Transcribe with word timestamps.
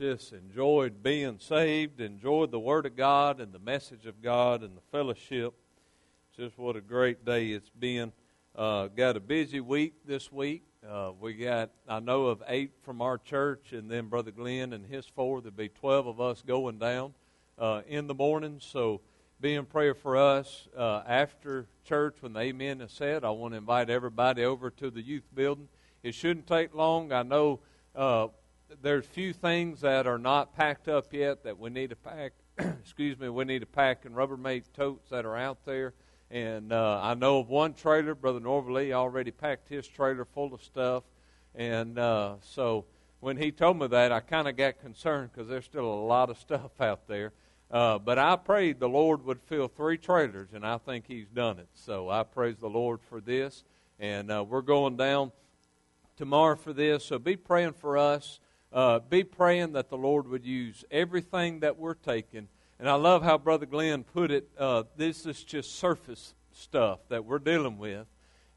just 0.00 0.32
enjoyed 0.32 1.04
being 1.04 1.38
saved, 1.38 2.00
enjoyed 2.00 2.50
the 2.50 2.58
Word 2.58 2.84
of 2.84 2.96
God 2.96 3.40
and 3.40 3.52
the 3.52 3.60
message 3.60 4.06
of 4.06 4.20
God 4.20 4.64
and 4.64 4.76
the 4.76 4.80
fellowship. 4.90 5.54
Just 6.36 6.58
what 6.58 6.74
a 6.74 6.80
great 6.80 7.24
day 7.24 7.50
it's 7.50 7.70
been. 7.78 8.12
Uh, 8.56 8.88
got 8.88 9.16
a 9.16 9.20
busy 9.20 9.60
week 9.60 9.94
this 10.04 10.32
week. 10.32 10.64
Uh, 10.88 11.12
we 11.20 11.34
got, 11.34 11.70
I 11.88 12.00
know 12.00 12.26
of 12.26 12.42
eight 12.48 12.72
from 12.82 13.00
our 13.02 13.18
church, 13.18 13.72
and 13.72 13.88
then 13.88 14.08
Brother 14.08 14.32
Glenn 14.32 14.72
and 14.72 14.84
his 14.84 15.06
four. 15.06 15.40
There'll 15.40 15.56
be 15.56 15.68
12 15.68 16.08
of 16.08 16.20
us 16.20 16.42
going 16.44 16.78
down 16.78 17.14
uh, 17.56 17.82
in 17.86 18.08
the 18.08 18.14
morning. 18.14 18.58
So 18.60 19.00
be 19.40 19.54
in 19.54 19.64
prayer 19.64 19.94
for 19.94 20.16
us. 20.16 20.66
Uh, 20.76 21.02
after 21.06 21.68
church, 21.84 22.16
when 22.18 22.32
the 22.32 22.40
amen 22.40 22.80
is 22.80 22.90
said, 22.90 23.22
I 23.22 23.30
want 23.30 23.54
to 23.54 23.58
invite 23.58 23.90
everybody 23.90 24.44
over 24.44 24.70
to 24.70 24.90
the 24.90 25.02
youth 25.02 25.28
building. 25.32 25.68
It 26.02 26.16
shouldn't 26.16 26.48
take 26.48 26.74
long. 26.74 27.12
I 27.12 27.22
know 27.22 27.60
uh, 27.94 28.26
there's 28.82 29.04
a 29.04 29.08
few 29.08 29.32
things 29.32 29.80
that 29.80 30.06
are 30.06 30.18
not 30.18 30.54
packed 30.56 30.88
up 30.88 31.12
yet 31.12 31.44
that 31.44 31.58
we 31.58 31.70
need 31.70 31.90
to 31.90 31.96
pack. 31.96 32.32
excuse 32.58 33.18
me, 33.18 33.28
we 33.28 33.44
need 33.44 33.60
to 33.60 33.66
pack 33.66 34.04
in 34.04 34.12
Rubbermaid 34.12 34.64
totes 34.74 35.10
that 35.10 35.24
are 35.24 35.36
out 35.36 35.64
there. 35.64 35.94
And 36.30 36.72
uh, 36.72 37.00
I 37.02 37.14
know 37.14 37.38
of 37.38 37.48
one 37.48 37.74
trailer, 37.74 38.14
Brother 38.14 38.40
Norvalee 38.40 38.92
already 38.92 39.30
packed 39.30 39.68
his 39.68 39.86
trailer 39.86 40.24
full 40.24 40.54
of 40.54 40.62
stuff. 40.62 41.04
And 41.54 41.98
uh, 41.98 42.36
so 42.40 42.86
when 43.20 43.36
he 43.36 43.52
told 43.52 43.78
me 43.78 43.86
that, 43.88 44.12
I 44.12 44.20
kind 44.20 44.48
of 44.48 44.56
got 44.56 44.80
concerned 44.80 45.30
because 45.32 45.48
there's 45.48 45.64
still 45.64 45.86
a 45.86 46.06
lot 46.06 46.30
of 46.30 46.38
stuff 46.38 46.80
out 46.80 47.06
there. 47.06 47.32
Uh, 47.70 47.98
but 47.98 48.18
I 48.18 48.36
prayed 48.36 48.78
the 48.78 48.88
Lord 48.88 49.24
would 49.24 49.40
fill 49.42 49.68
three 49.68 49.98
trailers, 49.98 50.50
and 50.52 50.64
I 50.66 50.78
think 50.78 51.06
He's 51.08 51.28
done 51.28 51.58
it. 51.58 51.68
So 51.74 52.08
I 52.10 52.22
praise 52.22 52.56
the 52.58 52.68
Lord 52.68 53.00
for 53.08 53.20
this. 53.20 53.64
And 53.98 54.30
uh, 54.30 54.44
we're 54.46 54.60
going 54.60 54.96
down 54.96 55.32
tomorrow 56.16 56.56
for 56.56 56.72
this. 56.72 57.04
So 57.04 57.18
be 57.18 57.36
praying 57.36 57.72
for 57.72 57.96
us. 57.96 58.38
Uh, 58.74 58.98
be 58.98 59.22
praying 59.22 59.70
that 59.70 59.88
the 59.88 59.96
Lord 59.96 60.26
would 60.26 60.44
use 60.44 60.84
everything 60.90 61.60
that 61.60 61.78
we're 61.78 61.94
taking. 61.94 62.48
And 62.80 62.88
I 62.88 62.94
love 62.94 63.22
how 63.22 63.38
Brother 63.38 63.66
Glenn 63.66 64.02
put 64.02 64.32
it. 64.32 64.48
Uh, 64.58 64.82
this 64.96 65.26
is 65.26 65.44
just 65.44 65.76
surface 65.76 66.34
stuff 66.50 66.98
that 67.08 67.24
we're 67.24 67.38
dealing 67.38 67.78
with. 67.78 68.08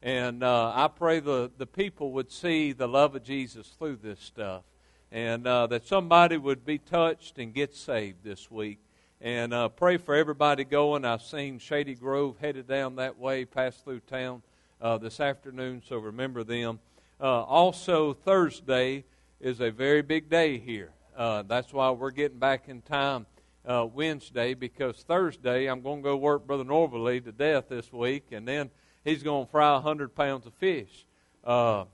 And 0.02 0.42
uh, 0.42 0.72
I 0.74 0.88
pray 0.88 1.20
the, 1.20 1.52
the 1.56 1.66
people 1.66 2.10
would 2.14 2.32
see 2.32 2.72
the 2.72 2.88
love 2.88 3.14
of 3.14 3.22
Jesus 3.22 3.68
through 3.78 4.00
this 4.02 4.18
stuff. 4.18 4.64
And 5.12 5.46
uh, 5.46 5.68
that 5.68 5.86
somebody 5.86 6.36
would 6.36 6.66
be 6.66 6.78
touched 6.78 7.38
and 7.38 7.54
get 7.54 7.72
saved 7.76 8.24
this 8.24 8.50
week. 8.50 8.80
And 9.20 9.54
uh, 9.54 9.68
pray 9.68 9.98
for 9.98 10.16
everybody 10.16 10.64
going. 10.64 11.04
I've 11.04 11.22
seen 11.22 11.60
Shady 11.60 11.94
Grove 11.94 12.38
headed 12.40 12.66
down 12.66 12.96
that 12.96 13.20
way, 13.20 13.44
passed 13.44 13.84
through 13.84 14.00
town 14.00 14.42
uh, 14.80 14.98
this 14.98 15.20
afternoon, 15.20 15.80
so 15.88 15.96
remember 15.98 16.42
them. 16.42 16.80
also, 17.20 18.14
Thursday, 18.14 19.04
is 19.40 19.60
a 19.60 19.70
very 19.70 20.02
big 20.02 20.28
day 20.28 20.58
here. 20.58 20.90
Uh, 21.16 21.42
that's 21.42 21.72
why 21.72 21.90
we're 21.90 22.10
getting 22.10 22.38
back 22.38 22.68
in 22.68 22.82
time 22.82 23.26
uh, 23.66 23.86
Wednesday 23.92 24.54
because 24.54 25.02
Thursday 25.02 25.66
I'm 25.66 25.80
going 25.80 25.98
to 25.98 26.02
go 26.02 26.16
work 26.16 26.46
Brother 26.46 26.64
Norvalee 26.64 27.22
to 27.24 27.32
death 27.32 27.68
this 27.68 27.92
week, 27.92 28.26
and 28.32 28.46
then 28.46 28.70
he's 29.04 29.22
going 29.22 29.46
to 29.46 29.50
fry 29.50 29.76
a 29.76 29.80
hundred 29.80 30.14
pounds 30.14 30.46
of 30.46 30.54
fish. 30.54 31.06
Uh, 31.44 31.84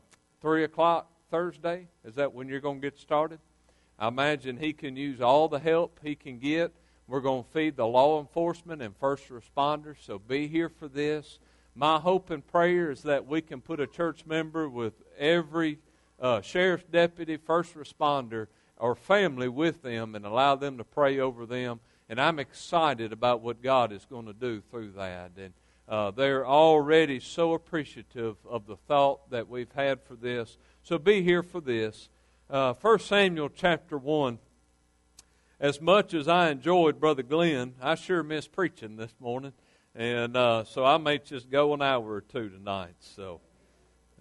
Three 0.45 0.65
o'clock 0.65 1.11
Thursday 1.31 1.89
is 2.05 2.17
that 2.17 2.35
when 2.35 2.49
you're 2.49 2.61
going 2.61 2.79
to 2.79 2.91
get 2.91 2.99
started? 2.99 3.39
I 3.99 4.09
imagine 4.09 4.59
he 4.59 4.75
can 4.75 4.95
use 4.95 5.23
all 5.23 5.49
the 5.49 5.59
help 5.59 6.01
he 6.03 6.15
can 6.15 6.39
get. 6.39 6.71
We're 7.07 7.23
going 7.23 7.45
to 7.45 7.51
feed 7.51 7.77
the 7.77 7.87
law 7.87 8.21
enforcement 8.21 8.83
and 8.83 8.95
first 8.95 9.31
responders, 9.31 9.97
so 10.05 10.19
be 10.19 10.49
here 10.49 10.69
for 10.69 10.87
this. 10.87 11.39
My 11.75 11.99
hope 11.99 12.29
and 12.29 12.47
prayer 12.47 12.91
is 12.91 13.05
that 13.05 13.27
we 13.27 13.41
can 13.41 13.63
put 13.63 13.81
a 13.81 13.87
church 13.87 14.27
member 14.27 14.69
with 14.69 14.93
every 15.19 15.79
uh, 16.21 16.41
sheriff's 16.41 16.85
deputy, 16.91 17.37
first 17.37 17.75
responder, 17.75 18.47
or 18.77 18.95
family 18.95 19.49
with 19.49 19.83
them 19.83 20.15
and 20.15 20.25
allow 20.25 20.57
them 20.57 20.79
to 20.79 20.85
pray 20.85 21.19
over 21.19 21.47
them. 21.47 21.81
And 22.09 22.21
I'm 22.21 22.39
excited 22.39 23.13
about 23.13 23.41
what 23.41 23.63
God 23.63 23.93
is 23.93 24.05
going 24.05 24.27
to 24.27 24.33
do 24.33 24.61
through 24.71 24.93
that. 24.93 25.33
And 25.37 25.55
uh, 25.89 26.11
they're 26.11 26.47
already 26.47 27.21
so 27.21 27.55
appreciative 27.55 28.37
of 28.49 28.67
the 28.67 28.77
thought 28.77 29.31
that 29.31 29.49
we've 29.49 29.73
had 29.73 30.03
for 30.03 30.15
this. 30.15 30.59
So 30.83 30.99
be 30.99 31.23
here 31.23 31.43
for 31.43 31.61
this. 31.61 32.09
Uh, 32.51 32.75
1 32.75 32.99
Samuel 32.99 33.49
chapter 33.49 33.97
1. 33.97 34.39
As 35.61 35.81
much 35.81 36.13
as 36.13 36.29
I 36.29 36.51
enjoyed 36.51 37.01
Brother 37.01 37.23
Glenn, 37.23 37.75
I 37.81 37.95
sure 37.95 38.23
missed 38.23 38.53
preaching 38.53 38.97
this 38.97 39.15
morning. 39.19 39.53
And 39.95 40.37
uh, 40.37 40.65
so 40.65 40.85
I 40.85 40.99
may 40.99 41.19
just 41.19 41.49
go 41.49 41.73
an 41.73 41.81
hour 41.81 42.13
or 42.13 42.21
two 42.21 42.49
tonight. 42.49 42.97
So. 43.01 43.41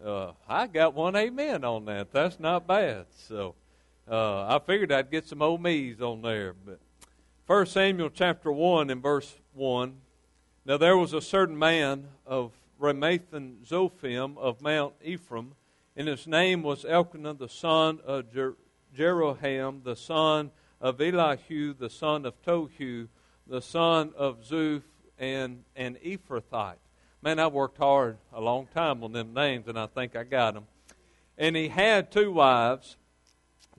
Uh, 0.04 0.32
I 0.48 0.68
got 0.68 0.94
one 0.94 1.16
amen 1.16 1.64
on 1.64 1.86
that. 1.86 2.12
That's 2.12 2.40
not 2.40 2.68
bad. 2.68 3.06
So 3.28 3.56
uh, 4.10 4.48
I 4.48 4.60
figured 4.66 4.92
I'd 4.92 5.12
get 5.12 5.28
some 5.28 5.42
old 5.42 5.62
me's 5.62 6.02
on 6.02 6.22
there. 6.22 6.54
But 6.54 6.80
First 7.46 7.74
Samuel 7.74 8.10
chapter 8.10 8.52
1 8.52 8.90
and 8.90 9.02
verse 9.02 9.36
1. 9.54 9.96
Now 10.66 10.78
there 10.78 10.98
was 10.98 11.14
a 11.14 11.22
certain 11.22 11.58
man 11.58 12.08
of 12.26 12.52
Ramathaim 12.80 13.66
Zophim 13.66 14.38
of 14.38 14.62
Mount 14.62 14.94
Ephraim, 15.04 15.56
and 15.96 16.08
his 16.08 16.28
name 16.28 16.64
was 16.64 16.86
Elkanah 16.86 17.34
the 17.34 17.50
son 17.50 18.00
of 18.06 18.32
Jer- 18.34 18.56
Jeroham, 18.98 19.84
the 19.84 19.96
son 19.96 20.52
of 20.82 21.00
Elihu, 21.00 21.74
the 21.74 21.90
son 21.90 22.26
of 22.26 22.42
Tohu, 22.44 23.08
the 23.48 23.62
son 23.62 24.12
of 24.18 24.42
Zuph, 24.42 24.84
and 25.18 25.64
an 25.76 25.98
Ephrathite. 26.04 26.83
Man, 27.24 27.40
I 27.40 27.48
worked 27.48 27.78
hard 27.78 28.18
a 28.34 28.42
long 28.42 28.68
time 28.76 29.02
on 29.02 29.14
them 29.14 29.34
names, 29.34 29.70
and 29.70 29.80
I 29.80 29.86
think 29.86 30.14
I 30.14 30.26
got 30.26 30.56
them. 30.56 30.66
And 31.38 31.56
he 31.56 31.70
had 31.70 32.12
two 32.12 32.34
wives. 32.34 32.98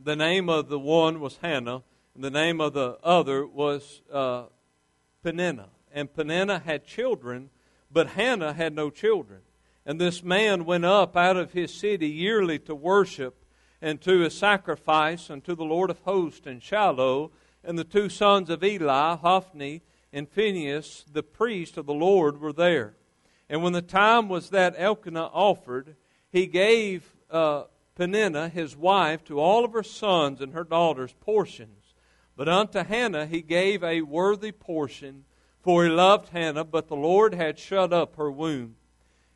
The 0.03 0.17
name 0.17 0.49
of 0.49 0.71
the 0.71 0.79
one 0.79 1.21
was 1.21 1.37
Hannah, 1.43 1.83
and 2.15 2.25
the 2.25 2.31
name 2.31 2.59
of 2.59 2.73
the 2.73 2.97
other 3.05 3.47
was 3.47 4.01
uh, 4.11 4.45
Peninnah. 5.23 5.69
And 5.93 6.15
Peninnah 6.15 6.61
had 6.61 6.87
children, 6.87 7.51
but 7.93 8.07
Hannah 8.07 8.55
had 8.55 8.75
no 8.75 8.89
children. 8.89 9.43
And 9.85 10.01
this 10.01 10.23
man 10.23 10.65
went 10.65 10.87
up 10.87 11.15
out 11.15 11.37
of 11.37 11.53
his 11.53 11.71
city 11.71 12.09
yearly 12.09 12.59
to 12.61 12.75
worship 12.75 13.45
and 13.83 14.01
to 14.01 14.25
a 14.25 14.31
sacrifice 14.31 15.29
unto 15.29 15.55
the 15.55 15.67
Lord 15.67 15.91
of 15.91 16.01
hosts 16.01 16.47
in 16.47 16.61
Shiloh. 16.61 17.31
And 17.63 17.79
the 17.79 17.85
two 17.85 18.09
sons 18.09 18.49
of 18.49 18.65
Eli, 18.65 19.17
Hophni 19.17 19.83
and 20.15 20.31
Phinehas, 20.31 21.05
the 21.13 21.23
priest 21.23 21.77
of 21.77 21.85
the 21.85 21.93
Lord, 21.93 22.41
were 22.41 22.55
there. 22.55 22.95
And 23.55 23.63
when 23.63 23.73
the 23.73 23.83
time 23.83 24.29
was 24.29 24.51
that 24.51 24.75
Elkanah 24.77 25.31
offered, 25.33 25.95
he 26.29 26.47
gave 26.47 27.15
uh, 27.31 27.67
Peninnah, 27.95 28.49
his 28.49 28.77
wife, 28.77 29.23
to 29.27 29.39
all 29.39 29.65
of 29.65 29.75
her 29.75 29.85
sons 29.85 30.41
and 30.41 30.55
her 30.55 30.65
daughters 30.65 31.15
portions. 31.21 31.95
But 32.37 32.49
unto 32.49 32.83
Hannah 32.83 33.27
he 33.27 33.43
gave 33.43 33.85
a 33.85 34.01
worthy 34.01 34.51
portion, 34.51 35.23
for 35.61 35.85
he 35.85 35.89
loved 35.89 36.31
Hannah, 36.31 36.65
but 36.65 36.89
the 36.89 36.97
Lord 36.97 37.33
had 37.33 37.57
shut 37.57 37.93
up 37.93 38.17
her 38.17 38.29
womb. 38.29 38.75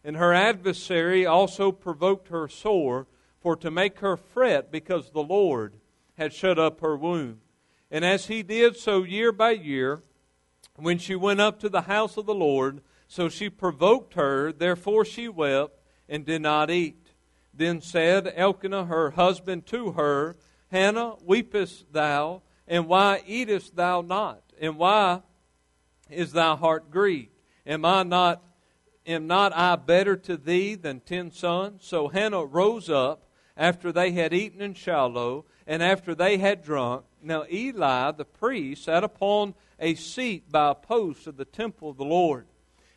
And 0.02 0.16
her 0.16 0.34
adversary 0.34 1.24
also 1.24 1.70
provoked 1.70 2.26
her 2.26 2.48
sore, 2.48 3.06
for 3.40 3.54
to 3.54 3.70
make 3.70 4.00
her 4.00 4.16
fret, 4.16 4.72
because 4.72 5.10
the 5.10 5.22
Lord 5.22 5.74
had 6.16 6.32
shut 6.32 6.58
up 6.58 6.80
her 6.80 6.96
womb. 6.96 7.38
And 7.88 8.04
as 8.04 8.26
he 8.26 8.42
did 8.42 8.76
so 8.76 9.04
year 9.04 9.30
by 9.30 9.52
year, 9.52 10.02
when 10.74 10.98
she 10.98 11.14
went 11.14 11.40
up 11.40 11.60
to 11.60 11.68
the 11.68 11.82
house 11.82 12.16
of 12.16 12.26
the 12.26 12.34
Lord, 12.34 12.80
so 13.08 13.28
she 13.28 13.48
provoked 13.48 14.14
her, 14.14 14.52
therefore 14.52 15.04
she 15.04 15.28
wept 15.28 15.80
and 16.08 16.24
did 16.24 16.42
not 16.42 16.70
eat. 16.70 17.12
Then 17.54 17.80
said 17.80 18.32
Elkanah 18.36 18.84
her 18.84 19.10
husband 19.10 19.66
to 19.66 19.92
her, 19.92 20.36
Hannah, 20.70 21.14
weepest 21.24 21.86
thou, 21.90 22.42
and 22.68 22.86
why 22.86 23.22
eatest 23.26 23.74
thou 23.74 24.02
not? 24.02 24.42
And 24.60 24.76
why 24.76 25.22
is 26.10 26.32
thy 26.32 26.54
heart 26.54 26.90
grieved? 26.90 27.32
Am 27.66 27.84
I 27.84 28.02
not 28.02 28.44
am 29.06 29.26
not 29.26 29.56
I 29.56 29.76
better 29.76 30.16
to 30.16 30.36
thee 30.36 30.74
than 30.74 31.00
ten 31.00 31.32
sons? 31.32 31.84
So 31.84 32.08
Hannah 32.08 32.44
rose 32.44 32.90
up 32.90 33.26
after 33.56 33.90
they 33.90 34.12
had 34.12 34.34
eaten 34.34 34.60
in 34.60 34.74
Shiloh, 34.74 35.46
and 35.66 35.82
after 35.82 36.14
they 36.14 36.36
had 36.36 36.62
drunk. 36.62 37.04
Now 37.22 37.44
Eli 37.50 38.12
the 38.12 38.24
priest 38.26 38.84
sat 38.84 39.02
upon 39.02 39.54
a 39.80 39.94
seat 39.94 40.52
by 40.52 40.70
a 40.70 40.74
post 40.74 41.26
of 41.26 41.36
the 41.36 41.44
temple 41.46 41.90
of 41.90 41.96
the 41.96 42.04
Lord. 42.04 42.46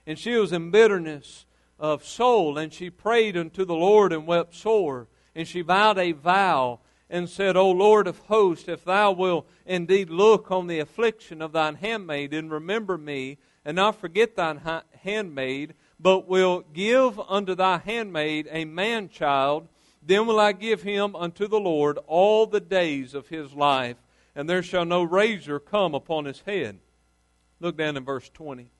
And 0.06 0.18
she 0.18 0.36
was 0.36 0.51
in 0.51 0.71
bitterness 0.71 1.45
of 1.80 2.06
soul, 2.06 2.57
and 2.57 2.74
she 2.74 2.89
prayed 2.89 3.38
unto 3.38 3.65
the 3.65 3.75
Lord 3.75 4.13
and 4.13 4.27
wept 4.27 4.56
sore. 4.56 5.07
And 5.36 5.48
she 5.48 5.62
vowed 5.62 5.98
a 5.98 6.12
vow 6.12 6.80
and 7.09 7.30
said, 7.30 7.57
O 7.57 7.69
Lord 7.69 8.07
of 8.07 8.19
hosts, 8.19 8.68
if 8.68 8.86
thou 8.86 9.12
wilt 9.12 9.48
indeed 9.65 10.09
look 10.09 10.50
on 10.50 10.68
the 10.68 10.80
affliction 10.80 11.42
of 11.42 11.51
thine 11.51 11.75
handmaid 11.75 12.33
and 12.33 12.51
remember 12.51 12.98
me, 12.98 13.38
and 13.65 13.75
not 13.75 14.00
forget 14.00 14.36
thine 14.36 14.62
handmaid, 15.01 15.74
but 16.00 16.27
will 16.27 16.63
give 16.74 17.19
unto 17.19 17.53
thy 17.53 17.77
handmaid 17.77 18.48
a 18.50 18.65
man 18.65 19.07
child, 19.09 19.68
then 20.01 20.25
will 20.25 20.39
I 20.39 20.51
give 20.51 20.81
him 20.81 21.15
unto 21.15 21.48
the 21.48 21.59
Lord 21.59 22.00
all 22.07 22.48
the 22.48 22.59
days 22.59 23.13
of 23.13 23.27
his 23.27 23.53
life, 23.53 23.98
and 24.36 24.50
there 24.50 24.63
shall 24.63 24.86
no 24.86 25.03
razor 25.03 25.59
come 25.59 25.94
upon 25.94 26.25
his 26.25 26.42
head. 26.42 26.80
Look 27.59 27.77
down 27.77 27.98
in 27.98 28.03
verse 28.03 28.30
20. 28.30 28.71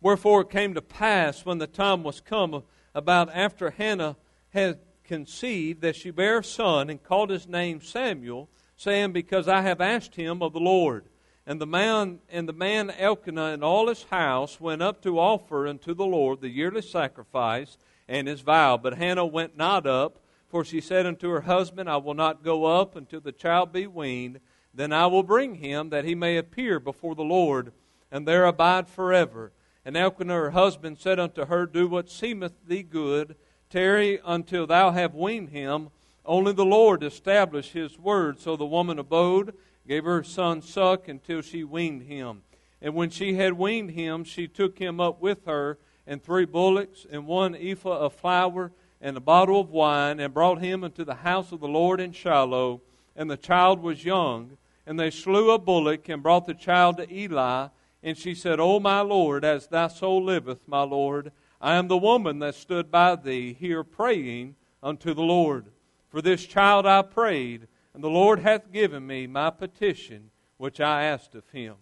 Wherefore 0.00 0.42
it 0.42 0.50
came 0.50 0.74
to 0.74 0.82
pass 0.82 1.44
when 1.44 1.58
the 1.58 1.66
time 1.66 2.02
was 2.02 2.20
come 2.20 2.62
about 2.94 3.30
after 3.34 3.70
Hannah 3.70 4.16
had 4.50 4.78
conceived 5.04 5.80
that 5.82 5.96
she 5.96 6.10
bare 6.10 6.38
a 6.38 6.44
son 6.44 6.90
and 6.90 7.02
called 7.02 7.30
his 7.30 7.48
name 7.48 7.80
Samuel. 7.80 8.48
saying, 8.76 9.12
Because 9.12 9.48
I 9.48 9.62
have 9.62 9.80
asked 9.80 10.16
him 10.16 10.42
of 10.42 10.52
the 10.52 10.60
Lord. 10.60 11.06
And 11.46 11.60
the 11.60 11.66
man 11.66 12.18
and 12.28 12.48
the 12.48 12.52
man 12.52 12.90
Elkanah 12.90 13.52
and 13.52 13.62
all 13.62 13.88
his 13.88 14.02
house 14.04 14.60
went 14.60 14.82
up 14.82 15.00
to 15.02 15.18
offer 15.18 15.66
unto 15.66 15.94
the 15.94 16.04
Lord 16.04 16.40
the 16.40 16.48
yearly 16.48 16.82
sacrifice 16.82 17.78
and 18.08 18.26
his 18.26 18.40
vow. 18.40 18.76
But 18.76 18.98
Hannah 18.98 19.24
went 19.26 19.56
not 19.56 19.86
up, 19.86 20.18
for 20.48 20.64
she 20.64 20.80
said 20.80 21.06
unto 21.06 21.28
her 21.30 21.42
husband, 21.42 21.88
I 21.88 21.96
will 21.98 22.14
not 22.14 22.42
go 22.42 22.64
up 22.64 22.96
until 22.96 23.20
the 23.20 23.32
child 23.32 23.72
be 23.72 23.86
weaned. 23.86 24.40
Then 24.74 24.92
I 24.92 25.06
will 25.06 25.22
bring 25.22 25.56
him, 25.56 25.90
that 25.90 26.04
he 26.04 26.14
may 26.14 26.36
appear 26.36 26.78
before 26.78 27.14
the 27.14 27.22
Lord, 27.22 27.72
and 28.10 28.26
there 28.26 28.44
abide 28.44 28.88
forever. 28.88 29.52
And 29.86 29.96
Elkanah 29.96 30.34
her 30.34 30.50
husband 30.50 30.98
said 30.98 31.20
unto 31.20 31.44
her, 31.44 31.64
Do 31.64 31.86
what 31.86 32.10
seemeth 32.10 32.54
thee 32.66 32.82
good, 32.82 33.36
tarry 33.70 34.18
until 34.24 34.66
thou 34.66 34.90
have 34.90 35.14
weaned 35.14 35.50
him. 35.50 35.90
Only 36.24 36.52
the 36.52 36.64
Lord 36.64 37.04
establish 37.04 37.70
his 37.70 37.96
word. 37.96 38.40
So 38.40 38.56
the 38.56 38.66
woman 38.66 38.98
abode, 38.98 39.54
gave 39.86 40.02
her 40.02 40.24
son 40.24 40.60
suck 40.60 41.06
until 41.06 41.40
she 41.40 41.62
weaned 41.62 42.02
him. 42.02 42.42
And 42.82 42.96
when 42.96 43.10
she 43.10 43.34
had 43.34 43.52
weaned 43.52 43.92
him, 43.92 44.24
she 44.24 44.48
took 44.48 44.76
him 44.76 45.00
up 45.00 45.20
with 45.20 45.46
her, 45.46 45.78
and 46.04 46.20
three 46.20 46.46
bullocks, 46.46 47.06
and 47.08 47.24
one 47.24 47.54
ephah 47.54 48.06
of 48.06 48.12
flour, 48.12 48.72
and 49.00 49.16
a 49.16 49.20
bottle 49.20 49.60
of 49.60 49.70
wine, 49.70 50.18
and 50.18 50.34
brought 50.34 50.60
him 50.60 50.82
into 50.82 51.04
the 51.04 51.14
house 51.14 51.52
of 51.52 51.60
the 51.60 51.68
Lord 51.68 52.00
in 52.00 52.10
Shiloh. 52.10 52.80
And 53.14 53.30
the 53.30 53.36
child 53.36 53.80
was 53.80 54.04
young. 54.04 54.58
And 54.84 54.98
they 54.98 55.12
slew 55.12 55.52
a 55.52 55.60
bullock, 55.60 56.08
and 56.08 56.24
brought 56.24 56.46
the 56.46 56.54
child 56.54 56.96
to 56.96 57.08
Eli. 57.08 57.68
And 58.02 58.16
she 58.16 58.34
said, 58.34 58.60
O 58.60 58.78
my 58.78 59.00
Lord, 59.00 59.44
as 59.44 59.66
thy 59.66 59.88
soul 59.88 60.24
liveth, 60.24 60.68
my 60.68 60.82
Lord, 60.82 61.32
I 61.60 61.74
am 61.74 61.88
the 61.88 61.96
woman 61.96 62.38
that 62.40 62.54
stood 62.54 62.90
by 62.90 63.16
thee 63.16 63.52
here 63.58 63.82
praying 63.82 64.56
unto 64.82 65.14
the 65.14 65.22
Lord. 65.22 65.66
For 66.08 66.22
this 66.22 66.46
child 66.46 66.86
I 66.86 67.02
prayed, 67.02 67.66
and 67.94 68.04
the 68.04 68.10
Lord 68.10 68.40
hath 68.40 68.72
given 68.72 69.06
me 69.06 69.26
my 69.26 69.50
petition 69.50 70.30
which 70.58 70.80
I 70.80 71.04
asked 71.04 71.34
of 71.34 71.48
him. 71.50 71.76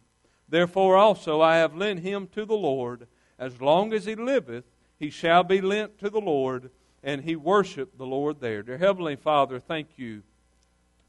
Therefore 0.49 0.97
also 0.97 1.41
I 1.41 1.57
have 1.57 1.77
lent 1.77 2.01
him 2.01 2.29
to 2.29 2.45
the 2.45 2.57
Lord. 2.57 3.07
As 3.39 3.61
long 3.61 3.93
as 3.93 4.05
he 4.05 4.15
liveth, 4.15 4.65
he 4.99 5.11
shall 5.11 5.43
be 5.43 5.61
lent 5.61 5.99
to 5.99 6.11
the 6.11 6.21
Lord, 6.21 6.71
and 7.03 7.23
he 7.23 7.37
worshiped 7.37 7.99
the 7.99 8.07
Lord 8.07 8.41
there. 8.41 8.63
Dear 8.63 8.79
Heavenly 8.79 9.17
Father, 9.17 9.59
thank 9.59 9.99
you 9.99 10.23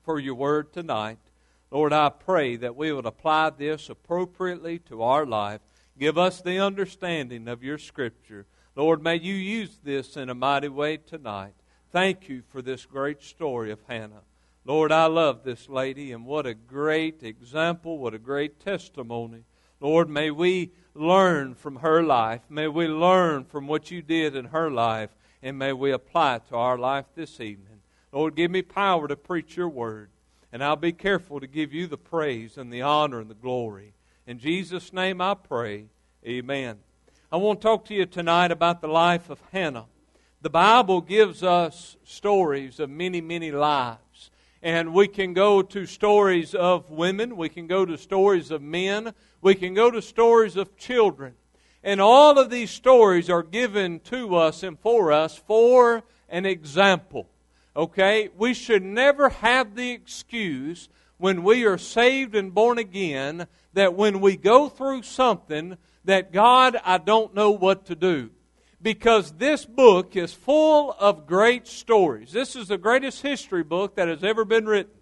for 0.04 0.20
your 0.20 0.36
word 0.36 0.74
tonight. 0.74 1.20
Lord, 1.72 1.94
I 1.94 2.10
pray 2.10 2.56
that 2.58 2.76
we 2.76 2.92
would 2.92 3.06
apply 3.06 3.50
this 3.50 3.90
appropriately 3.90 4.80
to 4.80 5.02
our 5.02 5.26
life. 5.26 5.62
Give 5.98 6.18
us 6.18 6.42
the 6.42 6.60
understanding 6.60 7.48
of 7.48 7.64
your 7.64 7.78
Scripture. 7.78 8.46
Lord, 8.76 9.02
may 9.02 9.16
you 9.16 9.34
use 9.34 9.80
this 9.84 10.18
in 10.18 10.30
a 10.30 10.36
mighty 10.36 10.68
way 10.68 10.98
tonight. 10.98 11.54
Thank 11.92 12.28
you 12.28 12.44
for 12.50 12.62
this 12.62 12.86
great 12.86 13.24
story 13.24 13.72
of 13.72 13.80
Hannah. 13.88 14.24
Lord, 14.66 14.92
I 14.92 15.06
love 15.06 15.44
this 15.44 15.70
lady, 15.70 16.12
and 16.12 16.26
what 16.26 16.46
a 16.46 16.54
great 16.54 17.24
example, 17.24 17.98
what 17.98 18.14
a 18.14 18.20
great 18.20 18.60
testimony. 18.60 19.44
Lord, 19.80 20.10
may 20.10 20.32
we 20.32 20.72
learn 20.94 21.56
from 21.56 21.78
her 21.78 22.02
life. 22.02 22.42
May 22.50 22.68
we 22.68 22.88
learn 22.88 23.46
from 23.46 23.68
what 23.68 23.92
you 23.92 24.02
did 24.02 24.36
in 24.36 24.46
her 24.46 24.72
life, 24.72 25.12
and 25.44 25.60
may 25.60 25.72
we 25.72 25.92
apply 25.92 26.38
it 26.38 26.48
to 26.50 26.56
our 26.56 26.78
life 26.78 27.06
this 27.16 27.40
evening. 27.40 27.82
Lord, 28.12 28.36
give 28.36 28.50
me 28.50 28.62
power 28.62 29.08
to 29.08 29.16
preach 29.16 29.56
your 29.56 29.70
word, 29.70 30.10
and 30.56 30.64
I'll 30.64 30.78
be 30.78 30.94
careful 30.94 31.42
to 31.42 31.48
give 31.48 31.74
you 31.74 31.86
the 31.86 31.98
praise 31.98 32.58
and 32.58 32.72
the 32.72 32.82
honor 32.82 33.20
and 33.20 33.30
the 33.30 33.34
glory. 33.34 33.94
In 34.26 34.40
Jesus' 34.40 34.94
name 34.94 35.20
I 35.20 35.34
pray. 35.34 35.88
Amen. 36.26 36.78
I 37.30 37.36
want 37.36 37.60
to 37.60 37.68
talk 37.68 37.84
to 37.88 37.94
you 37.94 38.06
tonight 38.06 38.54
about 38.54 38.80
the 38.80 38.88
life 38.88 39.30
of 39.30 39.42
Hannah. 39.52 39.88
The 40.42 40.50
Bible 40.50 41.02
gives 41.02 41.44
us 41.44 41.98
stories 42.06 42.80
of 42.80 42.90
many, 42.90 43.20
many 43.20 43.52
lives. 43.52 44.32
And 44.62 44.94
we 44.94 45.10
can 45.10 45.34
go 45.34 45.62
to 45.62 45.86
stories 45.86 46.56
of 46.56 46.90
women, 46.90 47.36
we 47.36 47.50
can 47.50 47.68
go 47.68 47.84
to 47.84 47.98
stories 47.98 48.50
of 48.50 48.62
men, 48.62 49.14
we 49.42 49.56
can 49.56 49.74
go 49.74 49.92
to 49.92 50.02
stories 50.02 50.56
of 50.56 50.78
children. 50.78 51.34
And 51.84 52.00
all 52.00 52.40
of 52.40 52.50
these 52.50 52.72
stories 52.72 53.30
are 53.30 53.44
given 53.44 54.00
to 54.06 54.38
us 54.38 54.64
and 54.64 54.80
for 54.80 55.12
us 55.12 55.38
for 55.38 56.04
an 56.30 56.46
example. 56.46 57.28
Okay? 57.76 58.30
We 58.38 58.54
should 58.54 58.84
never 58.84 59.30
have 59.30 59.76
the 59.76 59.92
excuse 59.92 60.90
when 61.18 61.44
we 61.44 61.66
are 61.66 61.78
saved 61.78 62.36
and 62.36 62.54
born 62.54 62.78
again 62.78 63.48
that 63.74 63.94
when 63.94 64.22
we 64.22 64.38
go 64.38 64.70
through 64.70 65.04
something 65.04 65.78
that 66.04 66.32
God, 66.32 66.78
I 66.84 66.98
don't 66.98 67.34
know 67.34 67.52
what 67.52 67.86
to 67.88 67.96
do 67.96 68.32
because 68.82 69.32
this 69.34 69.66
book 69.66 70.16
is 70.16 70.34
full 70.34 70.96
of 71.00 71.26
great 71.26 71.68
stories. 71.68 72.32
This 72.32 72.56
is 72.56 72.68
the 72.68 72.78
greatest 72.78 73.22
history 73.22 73.64
book 73.64 73.96
that 73.96 74.08
has 74.08 74.24
ever 74.24 74.46
been 74.46 74.68
written. 74.68 74.94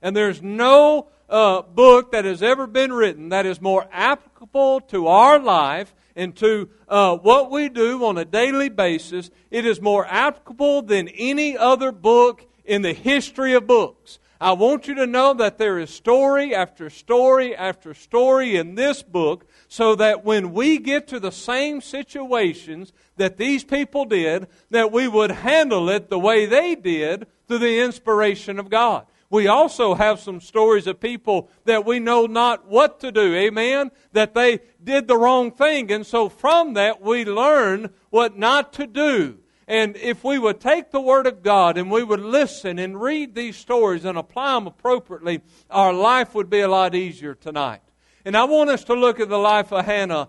And 0.00 0.16
there's 0.16 0.40
no 0.40 1.08
uh, 1.28 1.62
book 1.62 2.12
that 2.12 2.24
has 2.24 2.42
ever 2.42 2.66
been 2.66 2.92
written 2.92 3.30
that 3.30 3.44
is 3.44 3.60
more 3.60 3.86
applicable 3.92 4.80
to 4.82 5.08
our 5.08 5.38
life 5.38 5.94
and 6.16 6.34
to 6.36 6.68
uh, 6.88 7.16
what 7.18 7.50
we 7.50 7.68
do 7.68 8.04
on 8.04 8.18
a 8.18 8.24
daily 8.24 8.68
basis. 8.68 9.30
It 9.50 9.64
is 9.66 9.80
more 9.80 10.06
applicable 10.06 10.82
than 10.82 11.08
any 11.08 11.56
other 11.56 11.92
book 11.92 12.46
in 12.64 12.82
the 12.82 12.94
history 12.94 13.52
of 13.52 13.66
books. 13.66 14.18
I 14.40 14.52
want 14.52 14.86
you 14.86 14.94
to 14.96 15.06
know 15.06 15.32
that 15.34 15.56
there 15.56 15.78
is 15.78 15.88
story 15.88 16.54
after 16.54 16.90
story 16.90 17.56
after 17.56 17.94
story 17.94 18.56
in 18.56 18.74
this 18.74 19.02
book 19.02 19.46
so 19.68 19.94
that 19.94 20.24
when 20.24 20.52
we 20.52 20.78
get 20.78 21.08
to 21.08 21.20
the 21.20 21.32
same 21.32 21.80
situations 21.80 22.92
that 23.16 23.38
these 23.38 23.64
people 23.64 24.04
did, 24.04 24.46
that 24.70 24.92
we 24.92 25.08
would 25.08 25.30
handle 25.30 25.88
it 25.88 26.10
the 26.10 26.18
way 26.18 26.44
they 26.44 26.74
did 26.74 27.26
through 27.48 27.58
the 27.58 27.80
inspiration 27.80 28.58
of 28.58 28.68
God. 28.68 29.06
We 29.28 29.48
also 29.48 29.94
have 29.94 30.20
some 30.20 30.40
stories 30.40 30.86
of 30.86 31.00
people 31.00 31.50
that 31.64 31.84
we 31.84 31.98
know 31.98 32.26
not 32.26 32.68
what 32.68 33.00
to 33.00 33.10
do. 33.10 33.34
Amen? 33.34 33.90
That 34.12 34.34
they 34.34 34.60
did 34.82 35.08
the 35.08 35.16
wrong 35.16 35.50
thing. 35.50 35.90
And 35.90 36.06
so 36.06 36.28
from 36.28 36.74
that 36.74 37.02
we 37.02 37.24
learn 37.24 37.90
what 38.10 38.38
not 38.38 38.72
to 38.74 38.86
do. 38.86 39.38
And 39.68 39.96
if 39.96 40.22
we 40.22 40.38
would 40.38 40.60
take 40.60 40.92
the 40.92 41.00
Word 41.00 41.26
of 41.26 41.42
God 41.42 41.76
and 41.76 41.90
we 41.90 42.04
would 42.04 42.20
listen 42.20 42.78
and 42.78 43.00
read 43.00 43.34
these 43.34 43.56
stories 43.56 44.04
and 44.04 44.16
apply 44.16 44.54
them 44.54 44.68
appropriately, 44.68 45.40
our 45.70 45.92
life 45.92 46.34
would 46.36 46.48
be 46.48 46.60
a 46.60 46.68
lot 46.68 46.94
easier 46.94 47.34
tonight. 47.34 47.80
And 48.24 48.36
I 48.36 48.44
want 48.44 48.70
us 48.70 48.84
to 48.84 48.94
look 48.94 49.18
at 49.18 49.28
the 49.28 49.38
life 49.38 49.72
of 49.72 49.84
Hannah. 49.84 50.28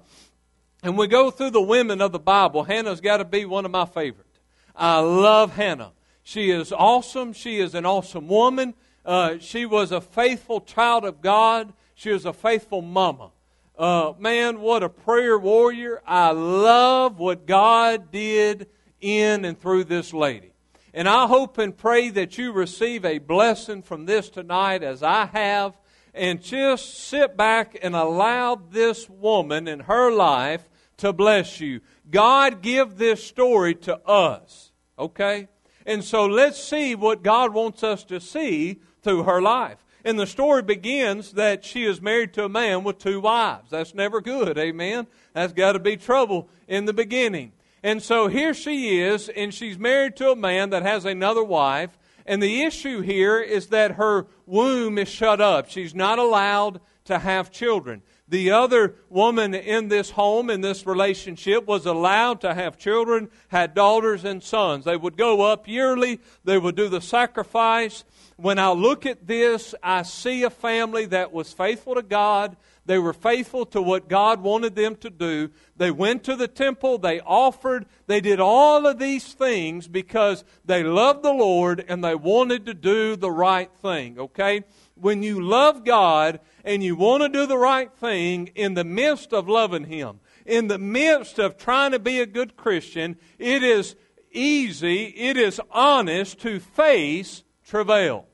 And 0.81 0.97
we 0.97 1.07
go 1.07 1.29
through 1.29 1.51
the 1.51 1.61
women 1.61 2.01
of 2.01 2.11
the 2.11 2.19
Bible. 2.19 2.63
Hannah's 2.63 3.01
got 3.01 3.17
to 3.17 3.25
be 3.25 3.45
one 3.45 3.65
of 3.65 3.71
my 3.71 3.85
favorites. 3.85 4.39
I 4.75 4.99
love 4.99 5.55
Hannah. 5.55 5.91
She 6.23 6.49
is 6.49 6.71
awesome. 6.71 7.33
She 7.33 7.59
is 7.59 7.75
an 7.75 7.85
awesome 7.85 8.27
woman. 8.27 8.73
Uh, 9.07 9.37
she 9.39 9.65
was 9.65 9.93
a 9.93 10.01
faithful 10.01 10.59
child 10.59 11.05
of 11.05 11.21
God. 11.21 11.71
She 11.95 12.11
was 12.11 12.25
a 12.25 12.33
faithful 12.33 12.81
mama. 12.81 13.31
Uh, 13.77 14.11
man, 14.19 14.59
what 14.59 14.83
a 14.83 14.89
prayer 14.89 15.39
warrior. 15.39 16.01
I 16.05 16.31
love 16.31 17.17
what 17.17 17.45
God 17.45 18.11
did 18.11 18.67
in 18.99 19.45
and 19.45 19.57
through 19.57 19.85
this 19.85 20.13
lady. 20.13 20.51
And 20.93 21.07
I 21.07 21.25
hope 21.25 21.57
and 21.57 21.77
pray 21.77 22.09
that 22.09 22.37
you 22.37 22.51
receive 22.51 23.05
a 23.05 23.19
blessing 23.19 23.81
from 23.81 24.07
this 24.07 24.29
tonight 24.29 24.83
as 24.83 25.01
I 25.01 25.27
have 25.27 25.77
and 26.13 26.41
just 26.41 27.07
sit 27.07 27.37
back 27.37 27.77
and 27.81 27.95
allow 27.95 28.55
this 28.55 29.09
woman 29.09 29.69
and 29.69 29.83
her 29.83 30.11
life 30.11 30.67
to 30.97 31.13
bless 31.13 31.61
you. 31.61 31.79
God 32.09 32.61
give 32.61 32.97
this 32.97 33.23
story 33.23 33.75
to 33.75 33.97
us, 34.05 34.71
okay? 34.99 35.47
And 35.85 36.03
so 36.03 36.25
let's 36.25 36.61
see 36.61 36.95
what 36.95 37.23
God 37.23 37.53
wants 37.53 37.83
us 37.83 38.03
to 38.05 38.19
see 38.19 38.81
through 39.07 39.23
her 39.23 39.41
life. 39.41 39.77
And 40.03 40.19
the 40.19 40.27
story 40.27 40.61
begins 40.61 41.31
that 41.33 41.63
she 41.63 41.85
is 41.85 42.01
married 42.01 42.33
to 42.33 42.43
a 42.43 42.49
man 42.49 42.83
with 42.83 42.99
two 42.99 43.21
wives. 43.21 43.69
That's 43.69 43.95
never 43.95 44.19
good, 44.19 44.57
amen? 44.57 45.07
That's 45.31 45.53
got 45.53 45.73
to 45.73 45.79
be 45.79 45.95
trouble 45.95 46.49
in 46.67 46.83
the 46.83 46.93
beginning. 46.93 47.53
And 47.81 48.03
so 48.03 48.27
here 48.27 48.53
she 48.53 48.99
is, 48.99 49.29
and 49.29 49.53
she's 49.53 49.79
married 49.79 50.17
to 50.17 50.31
a 50.31 50.35
man 50.35 50.71
that 50.71 50.83
has 50.83 51.05
another 51.05 51.43
wife, 51.43 51.97
and 52.25 52.43
the 52.43 52.63
issue 52.63 52.99
here 52.99 53.39
is 53.39 53.67
that 53.67 53.91
her 53.91 54.27
womb 54.45 54.97
is 54.97 55.07
shut 55.07 55.39
up. 55.39 55.69
She's 55.69 55.95
not 55.95 56.19
allowed 56.19 56.81
to 57.05 57.19
have 57.19 57.49
children. 57.49 58.01
The 58.27 58.51
other 58.51 58.95
woman 59.09 59.55
in 59.55 59.87
this 59.87 60.09
home, 60.09 60.49
in 60.49 60.59
this 60.59 60.85
relationship, 60.85 61.65
was 61.65 61.85
allowed 61.85 62.41
to 62.41 62.53
have 62.53 62.77
children, 62.77 63.29
had 63.47 63.73
daughters 63.73 64.25
and 64.25 64.43
sons. 64.43 64.83
They 64.83 64.97
would 64.97 65.15
go 65.15 65.43
up 65.43 65.65
yearly, 65.65 66.19
they 66.43 66.57
would 66.57 66.75
do 66.75 66.89
the 66.89 66.99
sacrifice. 66.99 68.03
When 68.39 68.59
I 68.59 68.69
look 68.69 69.07
at 69.07 69.25
this, 69.25 69.73
I 69.81 70.03
see 70.03 70.43
a 70.43 70.51
family 70.51 71.07
that 71.07 71.33
was 71.33 71.53
faithful 71.53 71.95
to 71.95 72.03
God. 72.03 72.55
They 72.85 72.99
were 72.99 73.11
faithful 73.11 73.65
to 73.67 73.81
what 73.81 74.07
God 74.07 74.41
wanted 74.41 74.75
them 74.75 74.95
to 74.97 75.09
do. 75.09 75.49
They 75.75 75.89
went 75.89 76.23
to 76.25 76.35
the 76.35 76.47
temple, 76.47 76.99
they 76.99 77.19
offered, 77.19 77.87
they 78.05 78.21
did 78.21 78.39
all 78.39 78.85
of 78.85 78.99
these 78.99 79.33
things 79.33 79.87
because 79.87 80.43
they 80.63 80.83
loved 80.83 81.23
the 81.23 81.33
Lord 81.33 81.83
and 81.87 82.03
they 82.03 82.13
wanted 82.13 82.67
to 82.67 82.75
do 82.75 83.15
the 83.15 83.31
right 83.31 83.71
thing, 83.81 84.19
okay? 84.19 84.63
When 84.93 85.23
you 85.23 85.41
love 85.41 85.83
God 85.83 86.39
and 86.63 86.83
you 86.83 86.95
want 86.95 87.23
to 87.23 87.29
do 87.29 87.47
the 87.47 87.57
right 87.57 87.91
thing 87.91 88.51
in 88.53 88.75
the 88.75 88.85
midst 88.85 89.33
of 89.33 89.49
loving 89.49 89.85
Him, 89.85 90.19
in 90.45 90.67
the 90.67 90.77
midst 90.77 91.39
of 91.39 91.57
trying 91.57 91.91
to 91.91 91.99
be 91.99 92.19
a 92.19 92.27
good 92.27 92.55
Christian, 92.55 93.17
it 93.39 93.63
is 93.63 93.95
easy, 94.31 95.05
it 95.05 95.37
is 95.37 95.59
honest 95.71 96.39
to 96.41 96.59
face 96.59 97.43
travail. 97.67 98.25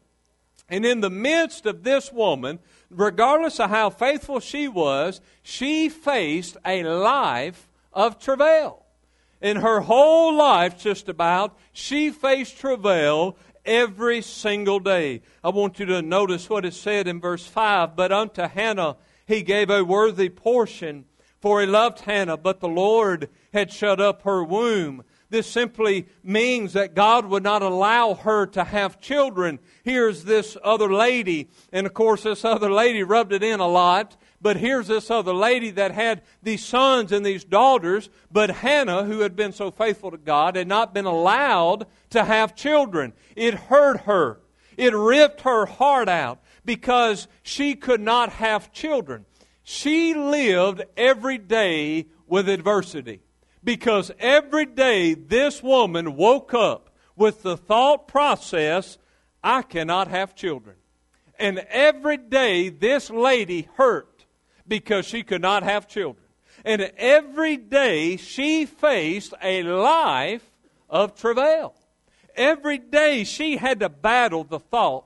And 0.69 0.85
in 0.85 1.01
the 1.01 1.09
midst 1.09 1.65
of 1.65 1.83
this 1.83 2.11
woman, 2.11 2.59
regardless 2.89 3.59
of 3.59 3.69
how 3.69 3.89
faithful 3.89 4.39
she 4.39 4.67
was, 4.67 5.19
she 5.41 5.89
faced 5.89 6.57
a 6.65 6.83
life 6.83 7.67
of 7.91 8.19
travail. 8.19 8.85
In 9.41 9.57
her 9.57 9.81
whole 9.81 10.33
life, 10.33 10.79
just 10.79 11.09
about, 11.09 11.57
she 11.73 12.11
faced 12.11 12.57
travail 12.57 13.37
every 13.65 14.21
single 14.21 14.79
day. 14.79 15.21
I 15.43 15.49
want 15.49 15.79
you 15.79 15.85
to 15.87 16.01
notice 16.01 16.49
what 16.49 16.65
is 16.65 16.79
said 16.79 17.07
in 17.07 17.19
verse 17.19 17.45
5 17.45 17.95
But 17.95 18.11
unto 18.11 18.43
Hannah 18.43 18.97
he 19.27 19.41
gave 19.41 19.69
a 19.69 19.83
worthy 19.83 20.29
portion, 20.29 21.05
for 21.41 21.59
he 21.59 21.67
loved 21.67 22.01
Hannah, 22.01 22.37
but 22.37 22.61
the 22.61 22.69
Lord 22.69 23.29
had 23.51 23.71
shut 23.71 23.99
up 23.99 24.21
her 24.23 24.43
womb. 24.43 25.03
This 25.33 25.47
simply 25.47 26.05
means 26.21 26.73
that 26.73 26.93
God 26.93 27.25
would 27.25 27.41
not 27.41 27.63
allow 27.63 28.13
her 28.13 28.45
to 28.45 28.63
have 28.63 29.01
children. 29.01 29.57
Here's 29.83 30.25
this 30.25 30.55
other 30.63 30.93
lady, 30.93 31.49
and 31.71 31.87
of 31.87 31.95
course, 31.95 32.21
this 32.21 32.45
other 32.45 32.71
lady 32.71 33.01
rubbed 33.01 33.33
it 33.33 33.41
in 33.41 33.59
a 33.59 33.67
lot. 33.67 34.15
But 34.39 34.57
here's 34.57 34.85
this 34.85 35.09
other 35.09 35.33
lady 35.33 35.71
that 35.71 35.89
had 35.89 36.21
these 36.43 36.63
sons 36.63 37.11
and 37.11 37.25
these 37.25 37.43
daughters, 37.43 38.11
but 38.31 38.51
Hannah, 38.51 39.05
who 39.05 39.21
had 39.21 39.35
been 39.35 39.53
so 39.53 39.71
faithful 39.71 40.11
to 40.11 40.17
God, 40.17 40.55
had 40.55 40.67
not 40.67 40.93
been 40.93 41.07
allowed 41.07 41.87
to 42.11 42.25
have 42.25 42.55
children. 42.55 43.13
It 43.35 43.55
hurt 43.55 44.01
her. 44.01 44.39
It 44.77 44.93
ripped 44.93 45.41
her 45.41 45.65
heart 45.65 46.09
out 46.09 46.43
because 46.63 47.27
she 47.41 47.73
could 47.73 48.01
not 48.01 48.33
have 48.33 48.71
children. 48.71 49.25
She 49.63 50.13
lived 50.13 50.83
every 50.95 51.39
day 51.39 52.05
with 52.27 52.47
adversity 52.47 53.22
because 53.63 54.11
every 54.19 54.65
day 54.65 55.13
this 55.13 55.63
woman 55.63 56.15
woke 56.15 56.53
up 56.53 56.89
with 57.15 57.43
the 57.43 57.57
thought 57.57 58.07
process, 58.07 58.97
I 59.43 59.61
cannot 59.61 60.07
have 60.07 60.35
children. 60.35 60.75
And 61.39 61.59
every 61.69 62.17
day 62.17 62.69
this 62.69 63.09
lady 63.09 63.67
hurt 63.75 64.25
because 64.67 65.05
she 65.05 65.23
could 65.23 65.41
not 65.41 65.63
have 65.63 65.87
children. 65.87 66.25
And 66.65 66.91
every 66.97 67.57
day 67.57 68.17
she 68.17 68.65
faced 68.65 69.33
a 69.41 69.63
life 69.63 70.49
of 70.89 71.15
travail. 71.15 71.73
Every 72.35 72.77
day 72.77 73.23
she 73.23 73.57
had 73.57 73.79
to 73.81 73.89
battle 73.89 74.43
the 74.43 74.59
thought, 74.59 75.05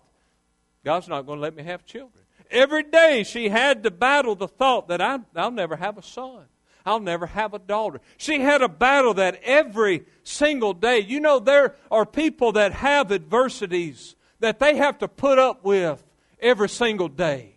God's 0.86 1.08
not 1.08 1.26
going 1.26 1.40
to 1.40 1.44
let 1.44 1.56
me 1.56 1.64
have 1.64 1.86
children. 1.86 2.24
Every 2.50 2.84
day 2.84 3.24
she 3.24 3.50
had 3.50 3.84
to 3.84 3.92
battle 3.92 4.36
the 4.36 4.48
thought 4.48 4.88
that 4.88 5.02
I, 5.02 5.20
I'll 5.36 5.52
never 5.52 5.76
have 5.76 5.98
a 5.98 6.04
son. 6.04 6.46
I'll 6.88 7.02
never 7.02 7.26
have 7.26 7.54
a 7.54 7.60
daughter. 7.60 8.00
She 8.16 8.40
had 8.40 8.62
a 8.62 8.70
battle 8.70 9.14
that 9.16 9.42
every 9.44 10.06
single 10.24 10.74
day. 10.74 11.00
You 11.00 11.20
know, 11.20 11.38
there 11.38 11.76
are 11.92 12.06
people 12.06 12.54
that 12.54 12.72
have 12.72 13.12
adversities 13.12 14.16
that 14.40 14.60
they 14.60 14.78
have 14.78 14.98
to 15.00 15.10
put 15.10 15.38
up 15.38 15.66
with 15.66 16.02
every 16.40 16.70
single 16.70 17.10
day. 17.10 17.56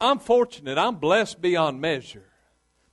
I'm 0.00 0.18
fortunate. 0.18 0.78
I'm 0.78 0.96
blessed 0.96 1.42
beyond 1.42 1.82
measure. 1.82 2.27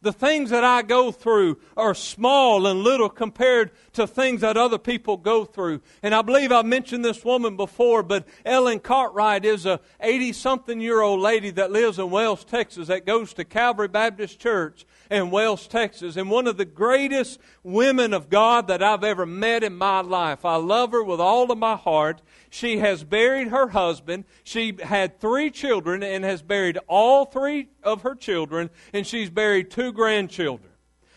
The 0.06 0.14
things 0.14 0.52
that 0.52 0.64
I 0.64 0.84
go 0.84 1.12
through 1.12 1.58
are 1.76 1.96
small 1.96 2.68
and 2.68 2.84
little 2.84 3.10
compared 3.10 3.72
to 3.94 4.06
things 4.06 4.42
that 4.42 4.56
other 4.56 4.78
people 4.78 5.18
go 5.18 5.46
through. 5.46 5.82
And 6.04 6.14
I 6.14 6.22
believe 6.22 6.52
I've 6.52 6.68
mentioned 6.68 7.04
this 7.04 7.26
woman 7.26 7.58
before, 7.58 8.04
but 8.04 8.28
Ellen 8.46 8.82
Cartwright 8.82 9.46
is 9.46 9.66
a 9.66 9.80
80 10.00 10.34
something 10.34 10.80
year 10.80 11.02
old 11.02 11.22
lady 11.22 11.50
that 11.50 11.72
lives 11.72 11.98
in 11.98 12.12
Wells, 12.12 12.44
Texas, 12.44 12.88
that 12.90 13.08
goes 13.08 13.34
to 13.34 13.44
Calvary 13.44 13.88
Baptist 13.88 14.40
Church 14.40 14.86
in 15.10 15.32
Wells, 15.32 15.68
Texas, 15.68 16.16
and 16.16 16.30
one 16.30 16.48
of 16.48 16.58
the 16.58 16.66
greatest 16.66 17.40
women 17.64 18.14
of 18.14 18.30
God 18.30 18.68
that 18.68 18.84
I've 18.84 19.04
ever 19.04 19.26
met 19.26 19.64
in 19.64 19.78
my 19.78 20.02
life. 20.02 20.46
I 20.46 20.56
love 20.56 20.92
her 20.92 21.04
with 21.04 21.20
all 21.20 21.52
of 21.52 21.58
my 21.58 21.76
heart. 21.76 22.22
She 22.50 22.80
has 22.80 23.04
buried 23.04 23.50
her 23.50 23.70
husband. 23.70 24.26
She 24.44 24.78
had 24.82 25.20
three 25.20 25.52
children 25.52 26.04
and 26.04 26.24
has 26.24 26.42
buried 26.42 26.78
all 26.88 27.26
three 27.26 27.70
of 27.84 28.02
her 28.04 28.16
children, 28.16 28.70
and 28.94 29.06
she's 29.06 29.30
buried 29.30 29.72
two 29.72 29.92
grandchildren. 29.92 30.72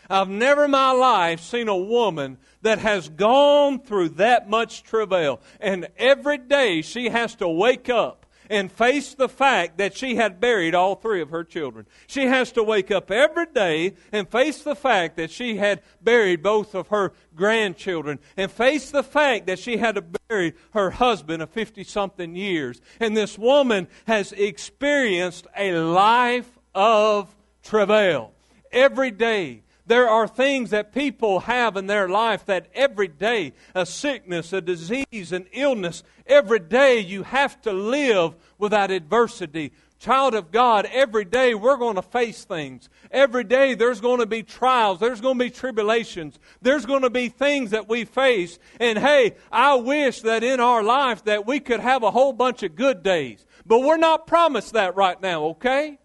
I've 0.09 0.29
never 0.29 0.65
in 0.65 0.71
my 0.71 0.91
life 0.91 1.39
seen 1.39 1.67
a 1.67 1.77
woman 1.77 2.39
that 2.63 2.79
has 2.79 3.09
gone 3.09 3.79
through 3.79 4.09
that 4.09 4.49
much 4.49 4.83
travail. 4.83 5.39
And 5.59 5.87
every 5.97 6.39
day 6.39 6.81
she 6.81 7.09
has 7.09 7.35
to 7.35 7.47
wake 7.47 7.89
up 7.89 8.25
and 8.49 8.71
face 8.71 9.13
the 9.13 9.29
fact 9.29 9.77
that 9.77 9.95
she 9.95 10.15
had 10.15 10.39
buried 10.39 10.73
all 10.75 10.95
three 10.95 11.21
of 11.21 11.29
her 11.29 11.43
children. 11.43 11.85
She 12.07 12.25
has 12.25 12.51
to 12.53 12.63
wake 12.63 12.91
up 12.91 13.11
every 13.11 13.45
day 13.45 13.95
and 14.11 14.27
face 14.27 14.63
the 14.63 14.75
fact 14.75 15.17
that 15.17 15.31
she 15.31 15.57
had 15.57 15.81
buried 16.01 16.41
both 16.41 16.73
of 16.73 16.87
her 16.87 17.13
grandchildren 17.35 18.19
and 18.35 18.51
face 18.51 18.91
the 18.91 19.03
fact 19.03 19.47
that 19.47 19.59
she 19.59 19.77
had 19.77 19.95
to 19.95 20.01
bury 20.01 20.53
her 20.73 20.89
husband 20.91 21.43
of 21.43 21.49
50 21.51 21.83
something 21.83 22.35
years. 22.35 22.81
And 22.99 23.15
this 23.15 23.37
woman 23.37 23.87
has 24.05 24.31
experienced 24.31 25.47
a 25.55 25.73
life 25.73 26.59
of 26.73 27.35
travail 27.63 28.33
every 28.71 29.11
day 29.11 29.63
there 29.89 30.07
are 30.07 30.27
things 30.27 30.69
that 30.69 30.93
people 30.93 31.41
have 31.41 31.75
in 31.75 31.87
their 31.87 32.07
life 32.07 32.45
that 32.45 32.67
every 32.75 33.07
day, 33.07 33.53
a 33.73 33.87
sickness, 33.87 34.53
a 34.53 34.61
disease, 34.61 35.31
an 35.31 35.47
illness, 35.51 36.03
every 36.27 36.59
day 36.59 36.99
you 36.99 37.23
have 37.23 37.59
to 37.63 37.73
live 37.73 38.35
without 38.59 38.91
adversity. 38.91 39.73
Child 39.97 40.35
of 40.35 40.51
God, 40.51 40.87
every 40.93 41.25
day 41.25 41.55
we're 41.55 41.75
going 41.75 41.95
to 41.95 42.03
face 42.03 42.45
things. 42.45 42.87
Every 43.09 43.43
day 43.43 43.73
there's 43.73 43.99
going 43.99 44.19
to 44.19 44.27
be 44.27 44.43
trials. 44.43 44.99
There's 44.99 45.21
going 45.21 45.39
to 45.39 45.45
be 45.45 45.49
tribulations. 45.49 46.37
There's 46.61 46.85
going 46.85 47.01
to 47.01 47.09
be 47.09 47.29
things 47.29 47.71
that 47.71 47.89
we 47.89 48.05
face. 48.05 48.59
And 48.79 48.97
hey, 48.99 49.37
I 49.51 49.73
wish 49.73 50.21
that 50.21 50.43
in 50.43 50.59
our 50.59 50.83
life 50.83 51.23
that 51.23 51.47
we 51.47 51.59
could 51.59 51.79
have 51.79 52.03
a 52.03 52.11
whole 52.11 52.31
bunch 52.31 52.61
of 52.61 52.75
good 52.75 53.01
days. 53.01 53.43
But 53.65 53.79
we're 53.79 53.97
not 53.97 54.27
promised 54.27 54.73
that 54.73 54.95
right 54.95 55.19
now, 55.19 55.45
okay? 55.45 55.97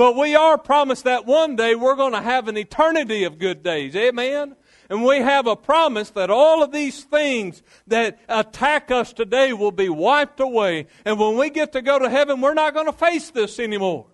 But 0.00 0.16
we 0.16 0.34
are 0.34 0.56
promised 0.56 1.04
that 1.04 1.26
one 1.26 1.56
day 1.56 1.74
we're 1.74 1.94
going 1.94 2.14
to 2.14 2.22
have 2.22 2.48
an 2.48 2.56
eternity 2.56 3.24
of 3.24 3.38
good 3.38 3.62
days. 3.62 3.94
Amen? 3.94 4.56
And 4.88 5.04
we 5.04 5.18
have 5.18 5.46
a 5.46 5.54
promise 5.54 6.08
that 6.12 6.30
all 6.30 6.62
of 6.62 6.72
these 6.72 7.04
things 7.04 7.62
that 7.86 8.18
attack 8.26 8.90
us 8.90 9.12
today 9.12 9.52
will 9.52 9.72
be 9.72 9.90
wiped 9.90 10.40
away. 10.40 10.86
And 11.04 11.20
when 11.20 11.36
we 11.36 11.50
get 11.50 11.72
to 11.72 11.82
go 11.82 11.98
to 11.98 12.08
heaven, 12.08 12.40
we're 12.40 12.54
not 12.54 12.72
going 12.72 12.86
to 12.86 12.94
face 12.94 13.28
this 13.30 13.58
anymore. 13.58 14.06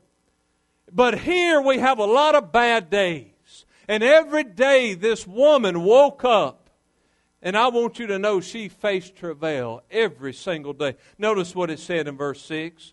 But 0.91 1.21
here 1.21 1.61
we 1.61 1.79
have 1.79 2.01
a 2.01 2.05
lot 2.05 2.35
of 2.35 2.51
bad 2.51 2.91
days. 2.91 3.65
And 3.87 4.03
every 4.03 4.43
day 4.43 4.95
this 4.95 5.25
woman 5.25 5.85
woke 5.85 6.25
up. 6.25 6.69
And 7.41 7.57
I 7.57 7.69
want 7.69 8.01
you 8.01 8.09
to 8.09 8.19
know 8.19 8.41
she 8.41 8.69
faced 8.69 9.15
travail 9.15 9.85
every 9.89 10.33
single 10.33 10.73
day. 10.73 10.97
Notice 11.17 11.55
what 11.55 11.71
it 11.71 11.79
said 11.79 12.09
in 12.09 12.17
verse 12.17 12.43
6 12.43 12.93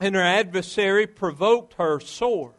and 0.00 0.14
her 0.14 0.22
adversary 0.22 1.06
provoked 1.06 1.74
her 1.74 2.00
sore 2.00 2.54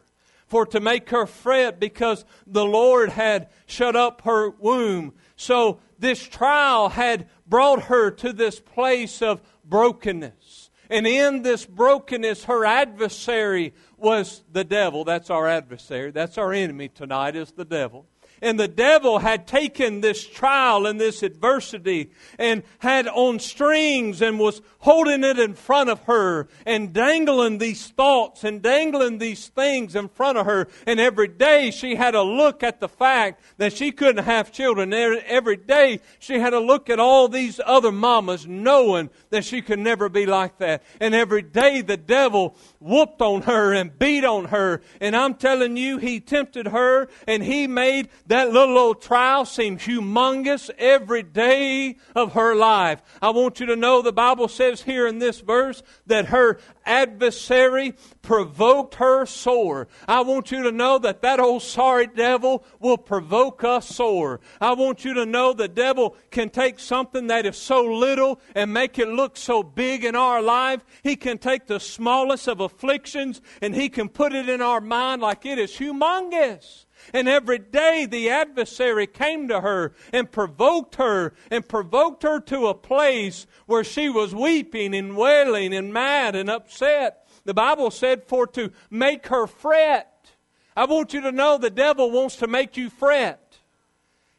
for 0.46 0.66
to 0.66 0.80
make 0.80 1.10
her 1.10 1.26
fret 1.26 1.80
because 1.80 2.24
the 2.46 2.64
Lord 2.64 3.08
had 3.08 3.48
shut 3.66 3.96
up 3.96 4.22
her 4.22 4.50
womb. 4.50 5.14
So 5.34 5.80
this 5.98 6.22
trial 6.22 6.90
had 6.90 7.28
brought 7.46 7.84
her 7.84 8.10
to 8.10 8.32
this 8.32 8.60
place 8.60 9.22
of 9.22 9.40
brokenness. 9.64 10.70
And 10.90 11.06
in 11.06 11.40
this 11.40 11.64
brokenness, 11.64 12.44
her 12.44 12.66
adversary 12.66 13.72
was 13.96 14.42
the 14.52 14.62
devil. 14.62 15.04
That's 15.04 15.30
our 15.30 15.48
adversary. 15.48 16.10
That's 16.10 16.36
our 16.36 16.52
enemy 16.52 16.90
tonight, 16.90 17.34
is 17.34 17.52
the 17.52 17.64
devil. 17.64 18.06
And 18.42 18.60
the 18.60 18.68
devil 18.68 19.20
had 19.20 19.46
taken 19.46 20.00
this 20.00 20.26
trial 20.26 20.84
and 20.84 21.00
this 21.00 21.22
adversity 21.22 22.10
and 22.38 22.64
had 22.80 23.06
on 23.06 23.38
strings 23.38 24.20
and 24.20 24.38
was 24.38 24.60
holding 24.80 25.22
it 25.22 25.38
in 25.38 25.54
front 25.54 25.88
of 25.88 26.00
her 26.04 26.48
and 26.66 26.92
dangling 26.92 27.58
these 27.58 27.86
thoughts 27.86 28.42
and 28.42 28.60
dangling 28.60 29.18
these 29.18 29.46
things 29.46 29.94
in 29.94 30.08
front 30.08 30.36
of 30.36 30.46
her. 30.46 30.66
And 30.86 30.98
every 30.98 31.28
day 31.28 31.70
she 31.70 31.94
had 31.94 32.10
to 32.10 32.22
look 32.22 32.64
at 32.64 32.80
the 32.80 32.88
fact 32.88 33.40
that 33.58 33.72
she 33.72 33.92
couldn't 33.92 34.24
have 34.24 34.50
children. 34.50 34.92
Every 34.92 35.56
day 35.56 36.00
she 36.18 36.40
had 36.40 36.50
to 36.50 36.58
look 36.58 36.90
at 36.90 36.98
all 36.98 37.28
these 37.28 37.60
other 37.64 37.92
mamas 37.92 38.44
knowing 38.44 39.08
that 39.30 39.44
she 39.44 39.62
could 39.62 39.78
never 39.78 40.08
be 40.08 40.26
like 40.26 40.58
that. 40.58 40.82
And 40.98 41.14
every 41.14 41.42
day 41.42 41.80
the 41.80 41.96
devil 41.96 42.56
whooped 42.80 43.22
on 43.22 43.42
her 43.42 43.72
and 43.72 43.96
beat 43.96 44.24
on 44.24 44.46
her. 44.46 44.82
And 45.00 45.14
I'm 45.14 45.34
telling 45.34 45.76
you, 45.76 45.98
he 45.98 46.18
tempted 46.18 46.66
her 46.66 47.08
and 47.28 47.44
he 47.44 47.68
made 47.68 48.08
that 48.32 48.50
little 48.50 48.78
old 48.78 49.02
trial 49.02 49.44
seemed 49.44 49.78
humongous 49.78 50.70
every 50.78 51.22
day 51.22 51.96
of 52.14 52.32
her 52.32 52.54
life. 52.54 53.02
I 53.20 53.28
want 53.28 53.60
you 53.60 53.66
to 53.66 53.76
know 53.76 54.00
the 54.00 54.10
Bible 54.10 54.48
says 54.48 54.80
here 54.80 55.06
in 55.06 55.18
this 55.18 55.40
verse 55.40 55.82
that 56.06 56.26
her 56.26 56.58
adversary 56.86 57.92
provoked 58.22 58.94
her 58.94 59.26
sore. 59.26 59.86
I 60.08 60.22
want 60.22 60.50
you 60.50 60.62
to 60.62 60.72
know 60.72 60.98
that 61.00 61.20
that 61.20 61.40
old 61.40 61.60
sorry 61.60 62.06
devil 62.06 62.64
will 62.80 62.96
provoke 62.96 63.64
us 63.64 63.86
sore. 63.86 64.40
I 64.62 64.72
want 64.72 65.04
you 65.04 65.12
to 65.12 65.26
know 65.26 65.52
the 65.52 65.68
devil 65.68 66.16
can 66.30 66.48
take 66.48 66.78
something 66.78 67.26
that 67.26 67.44
is 67.44 67.58
so 67.58 67.84
little 67.84 68.40
and 68.54 68.72
make 68.72 68.98
it 68.98 69.08
look 69.08 69.36
so 69.36 69.62
big 69.62 70.06
in 70.06 70.16
our 70.16 70.40
life. 70.40 70.80
He 71.02 71.16
can 71.16 71.36
take 71.36 71.66
the 71.66 71.78
smallest 71.78 72.48
of 72.48 72.60
afflictions 72.60 73.42
and 73.60 73.74
he 73.74 73.90
can 73.90 74.08
put 74.08 74.32
it 74.32 74.48
in 74.48 74.62
our 74.62 74.80
mind 74.80 75.20
like 75.20 75.44
it 75.44 75.58
is 75.58 75.72
humongous. 75.72 76.86
And 77.12 77.28
every 77.28 77.58
day 77.58 78.06
the 78.06 78.30
adversary 78.30 79.06
came 79.06 79.48
to 79.48 79.60
her 79.60 79.92
and 80.12 80.30
provoked 80.30 80.96
her 80.96 81.34
and 81.50 81.66
provoked 81.66 82.22
her 82.22 82.40
to 82.40 82.66
a 82.68 82.74
place 82.74 83.46
where 83.66 83.84
she 83.84 84.08
was 84.08 84.34
weeping 84.34 84.94
and 84.94 85.16
wailing 85.16 85.74
and 85.74 85.92
mad 85.92 86.34
and 86.36 86.50
upset. 86.50 87.26
The 87.44 87.54
Bible 87.54 87.90
said 87.90 88.24
for 88.24 88.46
to 88.48 88.70
make 88.90 89.26
her 89.28 89.46
fret. 89.46 90.30
I 90.76 90.84
want 90.84 91.12
you 91.12 91.20
to 91.22 91.32
know 91.32 91.58
the 91.58 91.70
devil 91.70 92.10
wants 92.10 92.36
to 92.36 92.46
make 92.46 92.76
you 92.76 92.88
fret. 92.88 93.58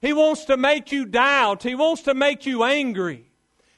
He 0.01 0.13
wants 0.13 0.45
to 0.45 0.57
make 0.57 0.91
you 0.91 1.05
doubt. 1.05 1.63
He 1.63 1.75
wants 1.75 2.01
to 2.03 2.13
make 2.13 2.45
you 2.45 2.63
angry. 2.63 3.32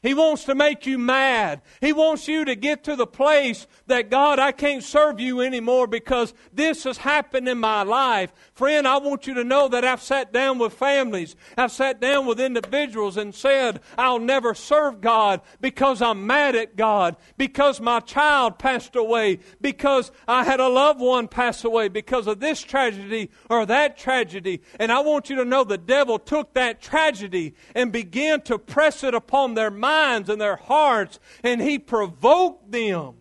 He 0.05 0.13
wants 0.13 0.43
to 0.43 0.53
make 0.53 0.85
you 0.85 1.00
mad. 1.00 1.63
He 1.81 1.91
wants 1.91 2.27
you 2.27 2.45
to 2.45 2.55
get 2.55 2.83
to 2.83 2.95
the 2.95 3.07
place 3.07 3.65
that, 3.88 4.12
God, 4.12 4.38
I 4.38 4.51
can't 4.51 4.83
serve 4.83 5.19
you 5.19 5.41
anymore 5.41 5.88
because 5.88 6.35
this 6.53 6.83
has 6.83 6.97
happened 6.97 7.50
in 7.50 7.57
my 7.57 7.81
life. 7.81 8.31
Friend, 8.53 8.88
I 8.88 8.97
want 8.97 9.25
you 9.25 9.33
to 9.33 9.43
know 9.43 9.67
that 9.67 9.83
I've 9.83 10.03
sat 10.03 10.31
down 10.31 10.59
with 10.59 10.74
families. 10.74 11.35
I've 11.57 11.71
sat 11.71 12.00
down 12.00 12.27
with 12.27 12.39
individuals 12.39 13.17
and 13.17 13.33
said, 13.33 13.81
I'll 13.97 14.19
never 14.19 14.53
serve 14.53 15.01
God 15.01 15.41
because 15.59 16.03
I'm 16.03 16.27
mad 16.27 16.55
at 16.55 16.75
God, 16.75 17.15
because 17.35 17.81
my 17.81 18.00
child 18.00 18.59
passed 18.59 18.95
away, 18.95 19.39
because 19.59 20.12
I 20.27 20.43
had 20.43 20.59
a 20.59 20.69
loved 20.69 21.00
one 21.00 21.27
pass 21.27 21.63
away, 21.63 21.88
because 21.88 22.27
of 22.27 22.39
this 22.39 22.62
tragedy 22.62 23.31
or 23.50 23.65
that 23.65 23.97
tragedy. 23.97 24.62
And 24.79 24.91
I 24.91 25.00
want 25.00 25.31
you 25.31 25.38
to 25.38 25.45
know 25.45 25.63
the 25.63 25.79
devil 25.79 26.19
took 26.19 26.53
that 26.53 26.79
tragedy 26.79 27.55
and 27.74 27.91
began 27.91 28.41
to 28.41 28.59
press 28.59 29.03
it 29.03 29.15
upon 29.15 29.55
their 29.55 29.71
mind 29.71 29.95
minds 29.96 30.30
and 30.30 30.40
their 30.40 30.56
hearts, 30.56 31.20
and 31.44 31.62
he 31.62 31.80
provoked 31.80 32.72
them. 32.72 33.16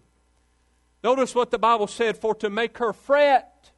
Notice 1.02 1.34
what 1.34 1.50
the 1.50 1.58
Bible 1.58 1.86
said 1.86 2.16
for 2.16 2.34
to 2.36 2.50
make 2.50 2.78
her 2.78 2.92
fret. 2.92 3.70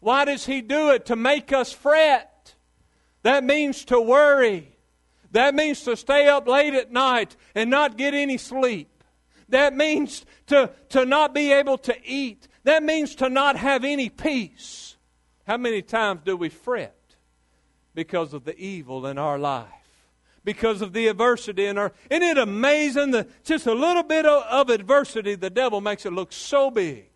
Why 0.00 0.24
does 0.24 0.46
he 0.46 0.60
do 0.60 0.90
it? 0.90 1.06
To 1.06 1.16
make 1.16 1.52
us 1.52 1.72
fret. 1.72 2.54
That 3.22 3.42
means 3.42 3.86
to 3.86 4.00
worry. 4.00 4.76
That 5.32 5.54
means 5.54 5.82
to 5.82 5.96
stay 5.96 6.28
up 6.28 6.46
late 6.46 6.74
at 6.74 6.92
night 6.92 7.36
and 7.54 7.70
not 7.70 7.96
get 7.96 8.14
any 8.14 8.38
sleep. 8.38 9.02
That 9.48 9.74
means 9.74 10.24
to, 10.46 10.70
to 10.90 11.04
not 11.04 11.34
be 11.34 11.52
able 11.52 11.78
to 11.78 11.96
eat. 12.04 12.48
That 12.64 12.82
means 12.82 13.14
to 13.16 13.28
not 13.28 13.56
have 13.56 13.84
any 13.84 14.08
peace. 14.08 14.96
How 15.46 15.56
many 15.56 15.82
times 15.82 16.20
do 16.24 16.36
we 16.36 16.50
fret 16.50 17.16
because 17.94 18.34
of 18.34 18.44
the 18.44 18.56
evil 18.58 19.06
in 19.06 19.18
our 19.18 19.38
life? 19.38 19.83
Because 20.44 20.82
of 20.82 20.92
the 20.92 21.08
adversity 21.08 21.66
in 21.66 21.78
our. 21.78 21.92
Isn't 22.10 22.22
it 22.22 22.38
amazing 22.38 23.12
that 23.12 23.44
just 23.44 23.66
a 23.66 23.74
little 23.74 24.02
bit 24.02 24.26
of, 24.26 24.42
of 24.44 24.70
adversity, 24.70 25.34
the 25.34 25.50
devil 25.50 25.80
makes 25.80 26.04
it 26.04 26.12
look 26.12 26.32
so 26.32 26.70
big? 26.70 27.06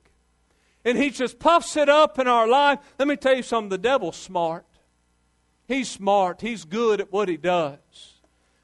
And 0.85 0.97
he 0.97 1.11
just 1.11 1.39
puffs 1.39 1.77
it 1.77 1.89
up 1.89 2.19
in 2.19 2.27
our 2.27 2.49
life. 2.49 2.79
Let 2.99 3.09
me 3.09 3.17
tell 3.17 3.37
you 3.37 3.43
something 3.43 3.69
the 3.69 3.79
devil's 3.79 4.17
smart. 4.17 4.65
He's 5.67 5.91
smart, 5.91 6.41
he's 6.41 6.65
good 6.65 7.01
at 7.01 7.13
what 7.13 7.29
he 7.29 7.37
does. 7.37 7.79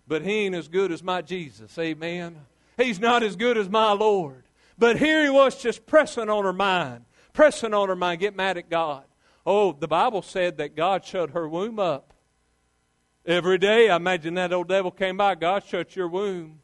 But 0.09 0.23
he 0.23 0.47
ain't 0.47 0.55
as 0.55 0.69
good 0.69 0.91
as 0.91 1.03
my 1.03 1.21
Jesus. 1.21 1.79
Amen. 1.79 2.37
He's 2.79 2.99
not 2.99 3.23
as 3.23 3.37
good 3.37 3.59
as 3.59 3.69
my 3.69 3.93
Lord. 3.93 4.45
But 4.79 4.99
here 4.99 5.23
he 5.23 5.31
was 5.31 5.61
just 5.61 5.87
pressing 5.87 6.29
on 6.29 6.45
her 6.45 6.53
mind, 6.53 7.05
pressing 7.33 7.75
on 7.75 7.89
her 7.89 7.97
mind, 7.97 8.21
get 8.21 8.35
mad 8.35 8.57
at 8.57 8.71
God. 8.71 9.05
Oh, 9.47 9.73
the 9.73 9.89
Bible 9.89 10.23
said 10.23 10.57
that 10.57 10.75
God 10.75 11.05
shut 11.05 11.31
her 11.31 11.47
womb 11.49 11.79
up. 11.79 12.14
Every 13.27 13.59
day, 13.59 13.89
I 13.89 13.97
imagine 13.97 14.35
that 14.35 14.53
old 14.53 14.69
devil 14.69 14.91
came 14.91 15.17
by. 15.17 15.35
God, 15.35 15.65
shut 15.65 15.97
your 15.97 16.09
womb. 16.09 16.61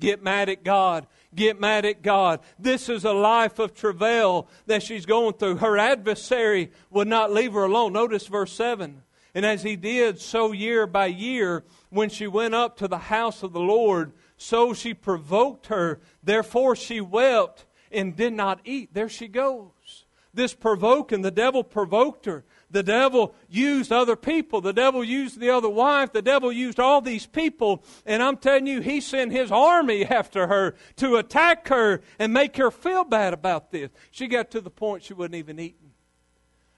Get 0.00 0.22
mad 0.22 0.48
at 0.48 0.64
God. 0.64 1.06
Get 1.34 1.60
mad 1.60 1.84
at 1.84 2.02
God. 2.02 2.40
This 2.58 2.88
is 2.88 3.04
a 3.04 3.12
life 3.12 3.58
of 3.58 3.74
travail 3.74 4.48
that 4.66 4.82
she's 4.82 5.06
going 5.06 5.34
through. 5.34 5.56
Her 5.56 5.78
adversary 5.78 6.72
would 6.90 7.08
not 7.08 7.32
leave 7.32 7.52
her 7.52 7.64
alone. 7.64 7.92
Notice 7.92 8.26
verse 8.26 8.52
7. 8.52 9.02
And 9.34 9.46
as 9.46 9.62
he 9.62 9.76
did, 9.76 10.20
so 10.20 10.52
year 10.52 10.86
by 10.86 11.06
year, 11.06 11.64
when 11.90 12.10
she 12.10 12.26
went 12.26 12.54
up 12.54 12.76
to 12.78 12.88
the 12.88 12.98
house 12.98 13.42
of 13.42 13.52
the 13.52 13.60
Lord, 13.60 14.12
so 14.36 14.74
she 14.74 14.92
provoked 14.92 15.66
her. 15.66 16.00
Therefore 16.22 16.74
she 16.74 17.00
wept 17.00 17.64
and 17.90 18.16
did 18.16 18.32
not 18.32 18.60
eat. 18.64 18.92
There 18.92 19.08
she 19.08 19.28
goes. 19.28 20.04
This 20.34 20.54
provoking, 20.54 21.22
the 21.22 21.30
devil 21.30 21.62
provoked 21.62 22.24
her. 22.24 22.44
The 22.72 22.82
devil 22.82 23.34
used 23.50 23.92
other 23.92 24.16
people. 24.16 24.62
The 24.62 24.72
devil 24.72 25.04
used 25.04 25.38
the 25.38 25.50
other 25.50 25.68
wife. 25.68 26.12
The 26.12 26.22
devil 26.22 26.50
used 26.50 26.80
all 26.80 27.02
these 27.02 27.26
people. 27.26 27.84
And 28.06 28.22
I'm 28.22 28.38
telling 28.38 28.66
you, 28.66 28.80
he 28.80 29.02
sent 29.02 29.30
his 29.30 29.52
army 29.52 30.06
after 30.06 30.46
her 30.46 30.74
to 30.96 31.16
attack 31.16 31.68
her 31.68 32.00
and 32.18 32.32
make 32.32 32.56
her 32.56 32.70
feel 32.70 33.04
bad 33.04 33.34
about 33.34 33.70
this. 33.70 33.90
She 34.10 34.26
got 34.26 34.50
to 34.52 34.60
the 34.62 34.70
point 34.70 35.04
she 35.04 35.12
wasn't 35.12 35.34
even 35.34 35.60
eating. 35.60 35.92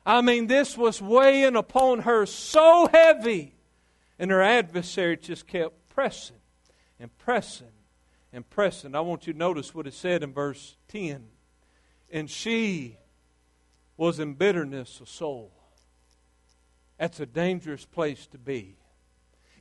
I 0.05 0.21
mean, 0.21 0.49
this 0.49 0.77
was 0.77 1.01
weighing 1.01 1.55
upon 1.55 2.01
her 2.01 2.27
so 2.27 2.89
heavy. 2.93 3.55
And 4.19 4.31
her 4.33 4.43
adversary 4.43 5.17
just 5.17 5.47
kept 5.47 5.89
pressing 5.89 6.37
and 6.99 7.17
pressing 7.19 7.73
and 8.33 8.49
pressing. 8.51 8.97
I 8.97 9.01
want 9.01 9.29
you 9.29 9.33
to 9.33 9.39
notice 9.39 9.73
what 9.73 9.87
it 9.87 9.95
said 9.95 10.25
in 10.25 10.33
verse 10.33 10.77
10. 10.89 11.25
And 12.11 12.29
she 12.29 12.97
was 13.97 14.19
in 14.19 14.35
bitterness 14.35 15.01
of 15.01 15.09
soul. 15.09 15.53
That's 16.99 17.21
a 17.21 17.27
dangerous 17.27 17.85
place 17.85 18.27
to 18.29 18.39
be. 18.39 18.77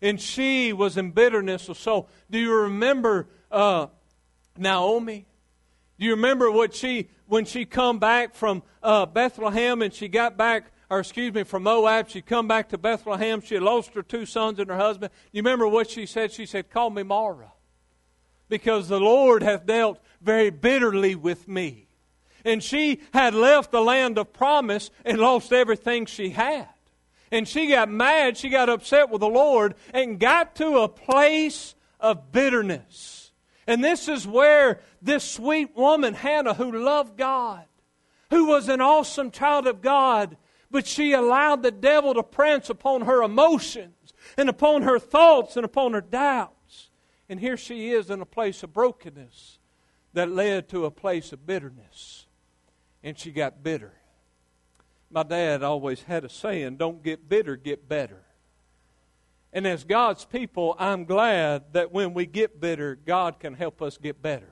And 0.02 0.19
she 0.19 0.74
was 0.74 0.98
in 0.98 1.12
bitterness 1.12 1.69
of 1.69 1.78
soul. 1.78 2.10
Do 2.30 2.38
you 2.38 2.54
remember 2.54 3.28
uh, 3.52 3.88
Naomi? 4.58 5.26
Do 5.98 6.06
you 6.06 6.12
remember 6.12 6.52
what 6.52 6.76
she 6.76 7.10
when 7.28 7.46
she 7.46 7.65
come 7.65 8.00
back 8.00 8.36
from 8.36 8.63
uh, 8.82 9.06
Bethlehem 9.06 9.82
and 9.82 9.93
she 9.93 10.08
got 10.10 10.38
back, 10.38 10.72
or 10.89 11.00
excuse 11.00 11.34
me, 11.34 11.43
from 11.43 11.63
Moab? 11.63 12.10
She 12.10 12.22
come 12.22 12.48
back 12.48 12.69
to 12.69 12.78
Bethlehem. 12.78 13.41
She 13.41 13.58
lost 13.60 13.93
her 13.93 14.04
two 14.04 14.26
sons 14.26 14.60
and 14.60 14.69
her 14.69 14.78
husband. 14.78 15.12
You 15.32 15.41
remember 15.41 15.67
what 15.67 15.89
she 15.89 16.06
said? 16.06 16.32
She 16.32 16.46
said, 16.46 16.69
"Call 16.69 16.89
me 16.89 17.04
Mara, 17.04 17.54
because 18.50 18.89
the 18.89 19.00
Lord 19.00 19.41
hath 19.41 19.65
dealt 19.65 20.00
very 20.22 20.50
bitterly 20.50 21.15
with 21.15 21.48
me." 21.48 21.88
And 22.43 22.62
she 22.62 23.00
had 23.13 23.34
left 23.34 23.72
the 23.72 23.82
land 23.82 24.17
of 24.17 24.34
promise 24.34 24.91
and 25.06 25.17
lost 25.17 25.54
everything 25.54 26.06
she 26.06 26.32
had 26.32 26.67
and 27.34 27.48
she 27.48 27.65
got 27.65 27.89
mad, 27.89 28.38
she 28.38 28.48
got 28.50 28.69
upset 28.69 29.10
with 29.10 29.19
the 29.19 29.28
Lord, 29.28 29.74
and 29.91 30.19
got 30.19 30.56
to 30.58 30.78
a 30.78 30.88
place 30.88 31.74
of 32.00 32.32
bitterness. 32.32 33.32
And 33.65 33.84
this 33.84 34.08
is 34.08 34.28
where 34.28 34.82
this 35.02 35.24
sweet 35.24 35.76
woman, 35.76 36.13
Hannah, 36.13 36.54
who 36.54 36.72
loved 36.72 37.17
God, 37.17 37.65
who 38.30 38.46
was 38.46 38.69
an 38.69 38.82
awesome 38.82 39.32
child 39.32 39.65
of 39.65 39.82
God, 39.82 40.38
but 40.69 40.86
she 40.86 41.13
allowed 41.13 41.63
the 41.63 41.72
devil 41.72 42.13
to 42.13 42.22
prance 42.22 42.69
upon 42.69 43.02
her 43.02 43.24
emotions 43.24 44.13
and 44.38 44.48
upon 44.48 44.84
her 44.84 45.00
thoughts 45.00 45.56
and 45.56 45.65
upon 45.65 45.93
her 45.93 46.02
doubts. 46.02 46.91
And 47.28 47.39
here 47.39 47.58
she 47.58 47.89
is 47.89 48.12
in 48.12 48.22
a 48.22 48.28
place 48.28 48.62
of 48.62 48.74
brokenness 48.74 49.58
that 50.13 50.30
led 50.30 50.69
to 50.69 50.86
a 50.86 50.91
place 50.91 51.34
of 51.34 51.48
bitterness. 51.48 52.28
And 53.02 53.17
she 53.17 53.32
got 53.32 53.63
bitter 53.63 53.93
my 55.13 55.23
dad 55.23 55.62
always 55.62 56.02
had 56.02 56.23
a 56.23 56.30
saying 56.30 56.78
don't 56.78 57.04
get 57.04 57.30
bitter, 57.30 57.56
get 57.56 57.88
better. 57.88 58.23
And 59.54 59.67
as 59.67 59.84
God's 59.84 60.26
people, 60.26 60.76
I'm 60.80 61.06
glad 61.06 61.73
that 61.73 61.91
when 61.91 62.15
we 62.15 62.26
get 62.26 62.60
bitter, 62.60 62.95
God 62.95 63.39
can 63.39 63.54
help 63.54 63.82
us 63.84 63.97
get 63.97 64.21
better. 64.21 64.49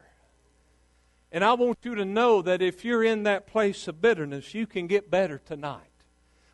And 1.32 1.44
I 1.44 1.54
want 1.54 1.80
you 1.82 1.96
to 1.96 2.06
know 2.06 2.44
that 2.44 2.62
if 2.62 2.86
you're 2.86 3.04
in 3.04 3.24
that 3.24 3.48
place 3.48 3.88
of 3.88 4.02
bitterness, 4.02 4.54
you 4.54 4.68
can 4.68 4.86
get 4.86 5.10
better 5.10 5.40
tonight. 5.40 5.82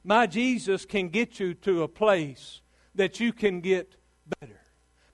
My 0.04 0.28
Jesus 0.28 0.86
can 0.86 1.10
get 1.10 1.39
you 1.39 1.54
to 1.56 1.84
a 1.84 1.88
place 1.89 2.62
that 2.96 3.20
you 3.20 3.34
can 3.34 3.60
get 3.60 3.96
better. 4.39 4.62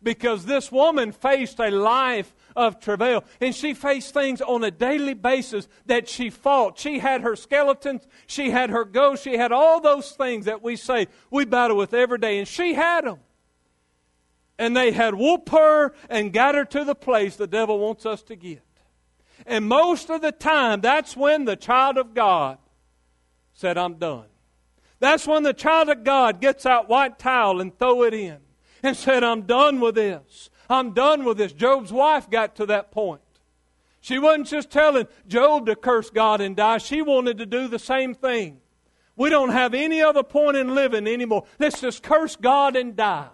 Because 0.04 0.46
this 0.46 0.72
woman 0.72 1.14
faced 1.14 1.60
a 1.60 1.72
life 1.72 2.36
of 2.56 2.80
travail. 2.80 3.24
And 3.40 3.56
she 3.56 3.74
faced 3.74 4.14
things 4.14 4.42
on 4.42 4.64
a 4.64 4.72
daily 4.72 5.14
basis 5.14 5.68
that 5.86 6.10
she 6.10 6.30
fought. 6.30 6.78
She 6.78 7.00
had 7.00 7.22
her 7.22 7.36
skeletons, 7.36 8.06
she 8.28 8.52
had 8.52 8.70
her 8.70 8.86
ghosts, 8.86 9.24
she 9.24 9.38
had 9.38 9.52
all 9.52 9.80
those 9.80 10.12
things 10.12 10.46
that 10.46 10.62
we 10.62 10.76
say 10.76 11.08
we 11.32 11.46
battle 11.46 11.78
with 11.78 11.94
every 11.94 12.18
day. 12.18 12.38
And 12.38 12.48
she 12.48 12.74
had 12.74 13.06
them. 13.06 13.20
And 14.60 14.78
they 14.78 14.92
had 14.92 15.16
whooped 15.16 15.50
her 15.50 15.94
and 16.10 16.32
got 16.32 16.56
her 16.56 16.66
to 16.66 16.84
the 16.84 16.96
place 16.96 17.36
the 17.36 17.48
devil 17.48 17.80
wants 17.80 18.06
us 18.06 18.22
to 18.24 18.36
get. 18.36 18.62
And 19.46 19.66
most 19.66 20.10
of 20.10 20.22
the 20.22 20.32
time, 20.32 20.82
that's 20.82 21.18
when 21.18 21.46
the 21.46 21.56
child 21.56 21.98
of 21.98 22.14
God 22.14 22.60
said, 23.54 23.78
I'm 23.78 23.96
done. 23.96 24.26
That's 25.00 25.28
when 25.28 25.44
the 25.44 25.54
child 25.54 25.90
of 25.90 26.04
God 26.04 26.40
gets 26.40 26.66
out 26.66 26.88
white 26.88 27.20
towel 27.20 27.60
and 27.60 27.78
throw 27.78 28.04
it 28.04 28.14
in 28.14 28.38
and 28.84 28.96
said, 28.96 29.24
I'm 29.24 29.44
done 29.44 29.80
with 29.80 29.96
this. 29.96 30.50
I'm 30.70 30.92
done 30.92 31.24
with 31.24 31.38
this. 31.38 31.54
Job's 31.54 31.92
wife 31.92 32.30
got 32.30 32.56
to 32.58 32.66
that 32.68 32.92
point. 32.92 33.22
She 34.02 34.20
wasn't 34.20 34.48
just 34.48 34.70
telling 34.70 35.08
Job 35.28 35.66
to 35.68 35.76
curse 35.76 36.10
God 36.10 36.42
and 36.42 36.56
die, 36.56 36.78
she 36.78 37.02
wanted 37.02 37.38
to 37.38 37.46
do 37.46 37.70
the 37.70 37.80
same 37.80 38.14
thing. 38.14 38.60
We 39.16 39.30
don't 39.30 39.52
have 39.52 39.74
any 39.74 40.02
other 40.02 40.24
point 40.24 40.58
in 40.58 40.76
living 40.76 41.08
anymore. 41.08 41.46
Let's 41.60 41.80
just 41.80 42.04
curse 42.04 42.36
God 42.36 42.76
and 42.76 42.96
die. 42.96 43.30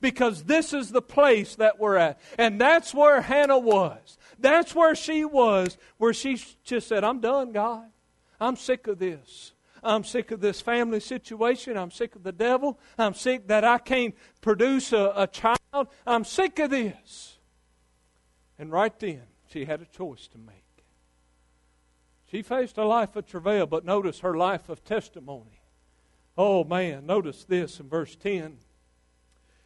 Because 0.00 0.44
this 0.44 0.72
is 0.72 0.90
the 0.90 1.02
place 1.02 1.56
that 1.56 1.78
we're 1.78 1.96
at. 1.96 2.20
And 2.38 2.60
that's 2.60 2.94
where 2.94 3.22
Hannah 3.22 3.58
was. 3.58 4.18
That's 4.38 4.74
where 4.74 4.94
she 4.94 5.24
was, 5.24 5.78
where 5.96 6.12
she 6.12 6.38
just 6.62 6.88
said, 6.88 7.04
I'm 7.04 7.20
done, 7.20 7.52
God. 7.52 7.86
I'm 8.38 8.56
sick 8.56 8.86
of 8.86 8.98
this. 8.98 9.53
I'm 9.84 10.02
sick 10.02 10.30
of 10.30 10.40
this 10.40 10.60
family 10.60 11.00
situation. 11.00 11.76
I'm 11.76 11.90
sick 11.90 12.16
of 12.16 12.22
the 12.22 12.32
devil. 12.32 12.78
I'm 12.98 13.14
sick 13.14 13.48
that 13.48 13.64
I 13.64 13.78
can't 13.78 14.14
produce 14.40 14.92
a, 14.92 15.12
a 15.14 15.26
child. 15.26 15.88
I'm 16.06 16.24
sick 16.24 16.58
of 16.58 16.70
this. 16.70 17.38
And 18.58 18.72
right 18.72 18.98
then, 18.98 19.22
she 19.48 19.66
had 19.66 19.82
a 19.82 19.86
choice 19.86 20.26
to 20.28 20.38
make. 20.38 20.64
She 22.30 22.42
faced 22.42 22.78
a 22.78 22.84
life 22.84 23.14
of 23.14 23.26
travail, 23.26 23.66
but 23.66 23.84
notice 23.84 24.20
her 24.20 24.36
life 24.36 24.68
of 24.68 24.82
testimony. 24.82 25.60
Oh 26.36 26.64
man, 26.64 27.06
notice 27.06 27.44
this 27.44 27.78
in 27.78 27.88
verse 27.88 28.16
10. 28.16 28.58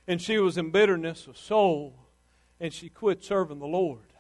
And 0.07 0.21
she 0.21 0.39
was 0.39 0.59
in 0.59 0.71
bitterness 0.71 1.27
of 1.27 1.39
soul, 1.39 1.95
and 2.59 2.73
she 2.73 2.89
quit 2.89 3.23
serving 3.23 3.59
the 3.59 3.67
Lord. 3.67 4.13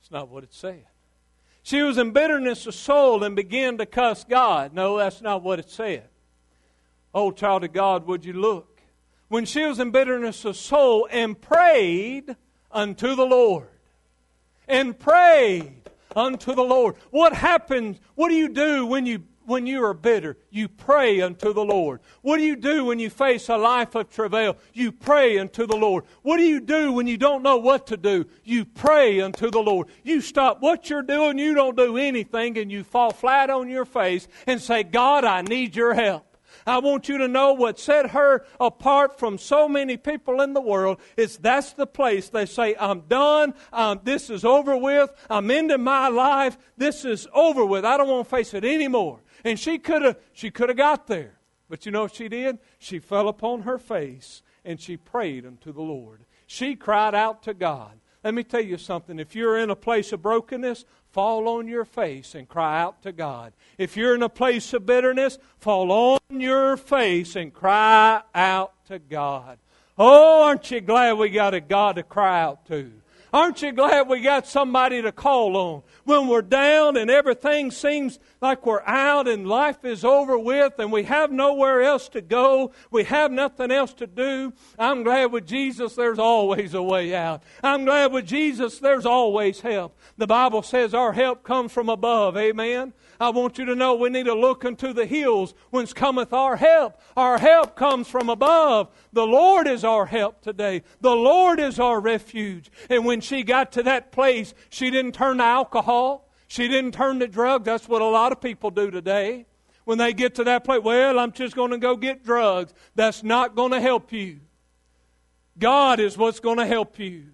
It's 0.00 0.10
not 0.10 0.28
what 0.28 0.44
it 0.44 0.54
said. 0.54 0.86
She 1.70 1.82
was 1.82 1.98
in 1.98 2.10
bitterness 2.10 2.66
of 2.66 2.74
soul 2.74 3.22
and 3.22 3.36
began 3.36 3.78
to 3.78 3.86
cuss 3.86 4.24
God. 4.24 4.74
No, 4.74 4.98
that's 4.98 5.22
not 5.22 5.44
what 5.44 5.60
it 5.60 5.70
said. 5.70 6.08
Oh, 7.14 7.30
child 7.30 7.62
of 7.62 7.72
God, 7.72 8.08
would 8.08 8.24
you 8.24 8.32
look? 8.32 8.82
When 9.28 9.44
she 9.44 9.64
was 9.64 9.78
in 9.78 9.92
bitterness 9.92 10.44
of 10.44 10.56
soul 10.56 11.06
and 11.12 11.40
prayed 11.40 12.34
unto 12.72 13.14
the 13.14 13.24
Lord. 13.24 13.68
And 14.66 14.98
prayed 14.98 15.88
unto 16.16 16.56
the 16.56 16.64
Lord. 16.64 16.96
What 17.12 17.34
happens? 17.34 18.00
What 18.16 18.30
do 18.30 18.34
you 18.34 18.48
do 18.48 18.84
when 18.84 19.06
you 19.06 19.22
when 19.46 19.66
you 19.66 19.84
are 19.84 19.94
bitter, 19.94 20.36
you 20.50 20.68
pray 20.68 21.20
unto 21.20 21.52
the 21.52 21.64
Lord. 21.64 22.00
What 22.22 22.36
do 22.36 22.42
you 22.42 22.56
do 22.56 22.84
when 22.84 22.98
you 22.98 23.10
face 23.10 23.48
a 23.48 23.56
life 23.56 23.94
of 23.94 24.10
travail? 24.10 24.56
You 24.72 24.92
pray 24.92 25.38
unto 25.38 25.66
the 25.66 25.76
Lord. 25.76 26.04
What 26.22 26.36
do 26.36 26.44
you 26.44 26.60
do 26.60 26.92
when 26.92 27.06
you 27.06 27.16
don't 27.16 27.42
know 27.42 27.56
what 27.56 27.86
to 27.88 27.96
do? 27.96 28.26
You 28.44 28.64
pray 28.64 29.20
unto 29.20 29.50
the 29.50 29.60
Lord. 29.60 29.88
You 30.04 30.20
stop 30.20 30.60
what 30.60 30.90
you're 30.90 31.02
doing, 31.02 31.38
you 31.38 31.54
don't 31.54 31.76
do 31.76 31.96
anything, 31.96 32.58
and 32.58 32.70
you 32.70 32.84
fall 32.84 33.12
flat 33.12 33.50
on 33.50 33.68
your 33.68 33.84
face 33.84 34.28
and 34.46 34.60
say, 34.60 34.82
God, 34.82 35.24
I 35.24 35.42
need 35.42 35.74
your 35.74 35.94
help. 35.94 36.26
I 36.66 36.78
want 36.78 37.08
you 37.08 37.18
to 37.18 37.28
know 37.28 37.52
what 37.52 37.78
set 37.78 38.10
her 38.10 38.44
apart 38.58 39.18
from 39.18 39.38
so 39.38 39.68
many 39.68 39.96
people 39.96 40.40
in 40.40 40.52
the 40.52 40.60
world 40.60 41.00
is 41.16 41.36
that's 41.38 41.72
the 41.72 41.86
place 41.86 42.28
they 42.28 42.46
say, 42.46 42.76
I'm 42.78 43.00
done. 43.02 43.54
Um, 43.72 44.00
this 44.04 44.30
is 44.30 44.44
over 44.44 44.76
with. 44.76 45.10
I'm 45.28 45.50
ending 45.50 45.82
my 45.82 46.08
life. 46.08 46.58
This 46.76 47.04
is 47.04 47.26
over 47.32 47.64
with. 47.64 47.84
I 47.84 47.96
don't 47.96 48.08
want 48.08 48.28
to 48.28 48.30
face 48.36 48.54
it 48.54 48.64
anymore. 48.64 49.20
And 49.44 49.58
she 49.58 49.78
could 49.78 50.02
have 50.02 50.16
she 50.32 50.50
could 50.50 50.68
have 50.68 50.78
got 50.78 51.06
there. 51.06 51.38
But 51.68 51.86
you 51.86 51.92
know 51.92 52.02
what 52.02 52.14
she 52.14 52.28
did? 52.28 52.58
She 52.78 52.98
fell 52.98 53.28
upon 53.28 53.62
her 53.62 53.78
face 53.78 54.42
and 54.64 54.80
she 54.80 54.96
prayed 54.96 55.46
unto 55.46 55.72
the 55.72 55.82
Lord. 55.82 56.24
She 56.46 56.74
cried 56.74 57.14
out 57.14 57.42
to 57.44 57.54
God. 57.54 57.92
Let 58.24 58.34
me 58.34 58.42
tell 58.42 58.60
you 58.60 58.76
something. 58.76 59.18
If 59.18 59.34
you're 59.34 59.58
in 59.58 59.70
a 59.70 59.76
place 59.76 60.12
of 60.12 60.20
brokenness, 60.20 60.84
fall 61.12 61.48
on 61.48 61.68
your 61.68 61.84
face 61.84 62.34
and 62.34 62.48
cry 62.48 62.80
out 62.80 63.02
to 63.02 63.12
God. 63.12 63.52
If 63.78 63.96
you're 63.96 64.14
in 64.14 64.22
a 64.22 64.28
place 64.28 64.74
of 64.74 64.84
bitterness, 64.84 65.38
fall 65.58 65.90
on 65.92 66.40
your 66.40 66.76
face 66.76 67.36
and 67.36 67.54
cry 67.54 68.22
out 68.34 68.72
to 68.86 68.98
God. 68.98 69.58
Oh, 69.96 70.44
aren't 70.44 70.70
you 70.70 70.80
glad 70.80 71.14
we 71.14 71.30
got 71.30 71.54
a 71.54 71.60
God 71.60 71.96
to 71.96 72.02
cry 72.02 72.42
out 72.42 72.66
to? 72.66 72.90
Aren't 73.32 73.62
you 73.62 73.72
glad 73.72 74.08
we 74.08 74.20
got 74.20 74.46
somebody 74.46 75.02
to 75.02 75.12
call 75.12 75.56
on? 75.56 75.82
When 76.04 76.26
we're 76.26 76.42
down 76.42 76.96
and 76.96 77.10
everything 77.10 77.70
seems 77.70 78.18
like 78.40 78.66
we're 78.66 78.82
out 78.82 79.28
and 79.28 79.46
life 79.46 79.84
is 79.84 80.04
over 80.04 80.38
with 80.38 80.78
and 80.78 80.90
we 80.90 81.04
have 81.04 81.30
nowhere 81.30 81.82
else 81.82 82.08
to 82.10 82.20
go, 82.20 82.72
we 82.90 83.04
have 83.04 83.30
nothing 83.30 83.70
else 83.70 83.92
to 83.94 84.06
do. 84.06 84.52
I'm 84.78 85.04
glad 85.04 85.30
with 85.30 85.46
Jesus 85.46 85.94
there's 85.94 86.18
always 86.18 86.74
a 86.74 86.82
way 86.82 87.14
out. 87.14 87.44
I'm 87.62 87.84
glad 87.84 88.12
with 88.12 88.26
Jesus 88.26 88.78
there's 88.78 89.06
always 89.06 89.60
help. 89.60 89.96
The 90.16 90.26
Bible 90.26 90.62
says 90.62 90.92
our 90.94 91.12
help 91.12 91.44
comes 91.44 91.70
from 91.70 91.88
above. 91.88 92.36
Amen. 92.36 92.92
I 93.20 93.28
want 93.30 93.58
you 93.58 93.66
to 93.66 93.74
know 93.74 93.94
we 93.94 94.08
need 94.08 94.26
to 94.26 94.34
look 94.34 94.64
unto 94.64 94.94
the 94.94 95.04
hills 95.04 95.54
whence 95.68 95.92
cometh 95.92 96.32
our 96.32 96.56
help. 96.56 96.98
Our 97.16 97.38
help 97.38 97.76
comes 97.76 98.08
from 98.08 98.30
above. 98.30 98.88
The 99.12 99.26
Lord 99.26 99.68
is 99.68 99.84
our 99.84 100.06
help 100.06 100.40
today. 100.40 100.82
The 101.02 101.14
Lord 101.14 101.60
is 101.60 101.78
our 101.78 102.00
refuge. 102.00 102.70
And 102.88 103.04
when 103.04 103.19
she 103.20 103.42
got 103.42 103.72
to 103.72 103.82
that 103.84 104.12
place, 104.12 104.54
she 104.68 104.90
didn't 104.90 105.12
turn 105.12 105.38
to 105.38 105.44
alcohol. 105.44 106.30
She 106.50 106.66
didn't 106.66 106.94
turn 106.94 107.20
to 107.20 107.28
drugs. 107.28 107.64
That's 107.64 107.88
what 107.88 108.02
a 108.02 108.06
lot 108.06 108.32
of 108.32 108.40
people 108.40 108.72
do 108.72 108.90
today. 108.90 109.46
When 109.84 109.98
they 109.98 110.12
get 110.12 110.34
to 110.34 110.44
that 110.44 110.64
place, 110.64 110.80
well, 110.82 111.20
I'm 111.20 111.30
just 111.30 111.54
going 111.54 111.70
to 111.70 111.78
go 111.78 111.94
get 111.96 112.24
drugs. 112.24 112.74
That's 112.96 113.22
not 113.22 113.54
going 113.54 113.70
to 113.70 113.80
help 113.80 114.12
you. 114.12 114.40
God 115.56 116.00
is 116.00 116.18
what's 116.18 116.40
going 116.40 116.58
to 116.58 116.66
help 116.66 116.98
you. 116.98 117.26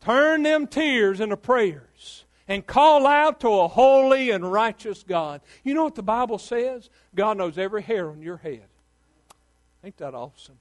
Turn 0.00 0.44
them 0.44 0.68
tears 0.68 1.18
into 1.18 1.36
prayers 1.36 2.24
and 2.46 2.64
call 2.64 3.04
out 3.04 3.40
to 3.40 3.48
a 3.48 3.66
holy 3.66 4.30
and 4.30 4.50
righteous 4.52 5.02
God. 5.02 5.40
You 5.64 5.74
know 5.74 5.82
what 5.82 5.96
the 5.96 6.04
Bible 6.04 6.38
says? 6.38 6.88
God 7.16 7.36
knows 7.36 7.58
every 7.58 7.82
hair 7.82 8.10
on 8.10 8.22
your 8.22 8.36
head. 8.36 8.66
Ain't 9.82 9.96
that 9.96 10.14
awesome? 10.14 10.58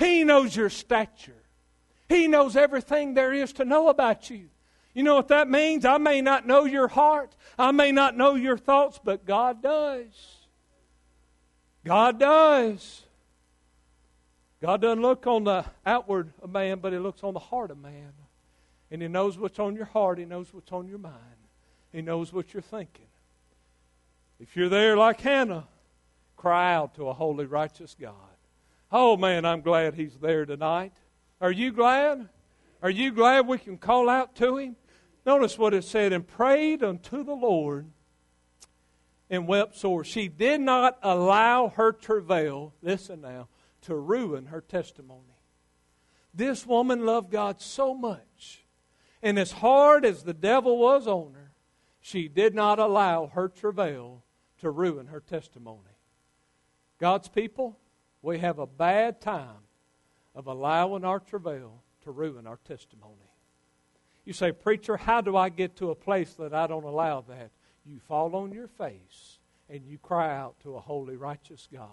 He 0.00 0.24
knows 0.24 0.56
your 0.56 0.70
stature. 0.70 1.45
He 2.08 2.28
knows 2.28 2.56
everything 2.56 3.14
there 3.14 3.32
is 3.32 3.52
to 3.54 3.64
know 3.64 3.88
about 3.88 4.30
you. 4.30 4.48
You 4.94 5.02
know 5.02 5.16
what 5.16 5.28
that 5.28 5.48
means? 5.48 5.84
I 5.84 5.98
may 5.98 6.20
not 6.20 6.46
know 6.46 6.64
your 6.64 6.88
heart, 6.88 7.34
I 7.58 7.70
may 7.70 7.92
not 7.92 8.16
know 8.16 8.34
your 8.34 8.56
thoughts, 8.56 8.98
but 9.02 9.26
God 9.26 9.62
does. 9.62 10.36
God 11.84 12.18
does. 12.18 13.02
God 14.60 14.80
doesn't 14.80 15.02
look 15.02 15.26
on 15.26 15.44
the 15.44 15.64
outward 15.84 16.32
of 16.42 16.50
man, 16.50 16.78
but 16.78 16.92
He 16.92 16.98
looks 16.98 17.22
on 17.22 17.34
the 17.34 17.40
heart 17.40 17.70
of 17.70 17.78
man. 17.78 18.12
And 18.90 19.02
He 19.02 19.08
knows 19.08 19.38
what's 19.38 19.58
on 19.58 19.74
your 19.76 19.84
heart, 19.84 20.18
He 20.18 20.24
knows 20.24 20.52
what's 20.52 20.72
on 20.72 20.88
your 20.88 20.98
mind, 20.98 21.14
He 21.92 22.02
knows 22.02 22.32
what 22.32 22.54
you're 22.54 22.62
thinking. 22.62 23.06
If 24.40 24.56
you're 24.56 24.68
there 24.68 24.96
like 24.96 25.20
Hannah, 25.20 25.66
cry 26.36 26.74
out 26.74 26.94
to 26.96 27.08
a 27.08 27.12
holy, 27.12 27.46
righteous 27.46 27.96
God. 27.98 28.14
Oh, 28.90 29.16
man, 29.16 29.44
I'm 29.44 29.60
glad 29.60 29.94
He's 29.94 30.16
there 30.16 30.46
tonight. 30.46 30.92
Are 31.40 31.52
you 31.52 31.72
glad? 31.72 32.28
Are 32.82 32.90
you 32.90 33.12
glad 33.12 33.46
we 33.46 33.58
can 33.58 33.78
call 33.78 34.08
out 34.08 34.34
to 34.36 34.56
Him? 34.56 34.76
Notice 35.24 35.58
what 35.58 35.74
it 35.74 35.84
said, 35.84 36.12
and 36.12 36.26
prayed 36.26 36.82
unto 36.82 37.24
the 37.24 37.34
Lord 37.34 37.90
and 39.28 39.48
wept 39.48 39.76
sore. 39.76 40.04
She 40.04 40.28
did 40.28 40.60
not 40.60 40.98
allow 41.02 41.68
her 41.68 41.92
travail, 41.92 42.74
listen 42.80 43.20
now, 43.20 43.48
to 43.82 43.96
ruin 43.96 44.46
her 44.46 44.60
testimony. 44.60 45.22
This 46.32 46.66
woman 46.66 47.04
loved 47.04 47.30
God 47.30 47.60
so 47.60 47.94
much, 47.94 48.64
and 49.22 49.38
as 49.38 49.52
hard 49.52 50.04
as 50.04 50.22
the 50.22 50.34
devil 50.34 50.78
was 50.78 51.06
on 51.06 51.34
her, 51.34 51.52
she 52.00 52.28
did 52.28 52.54
not 52.54 52.78
allow 52.78 53.26
her 53.26 53.48
travail 53.48 54.22
to 54.60 54.70
ruin 54.70 55.08
her 55.08 55.20
testimony. 55.20 55.80
God's 56.98 57.28
people, 57.28 57.78
we 58.22 58.38
have 58.38 58.58
a 58.58 58.66
bad 58.66 59.20
time 59.20 59.65
of 60.36 60.46
allowing 60.46 61.02
our 61.02 61.18
travail 61.18 61.82
to 62.02 62.12
ruin 62.12 62.46
our 62.46 62.58
testimony. 62.68 63.16
You 64.26 64.34
say, 64.34 64.52
Preacher, 64.52 64.98
how 64.98 65.22
do 65.22 65.36
I 65.36 65.48
get 65.48 65.76
to 65.76 65.90
a 65.90 65.94
place 65.94 66.34
that 66.34 66.52
I 66.52 66.66
don't 66.66 66.84
allow 66.84 67.22
that? 67.22 67.50
You 67.84 67.98
fall 68.06 68.36
on 68.36 68.52
your 68.52 68.68
face 68.68 69.38
and 69.70 69.86
you 69.86 69.98
cry 69.98 70.36
out 70.36 70.60
to 70.60 70.76
a 70.76 70.80
holy, 70.80 71.16
righteous 71.16 71.66
God. 71.72 71.88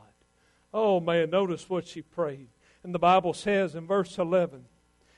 Oh, 0.73 0.99
man, 0.99 1.29
notice 1.29 1.69
what 1.69 1.87
she 1.87 2.01
prayed. 2.01 2.49
And 2.83 2.93
the 2.93 2.99
Bible 2.99 3.33
says 3.33 3.75
in 3.75 3.87
verse 3.87 4.17
11, 4.17 4.65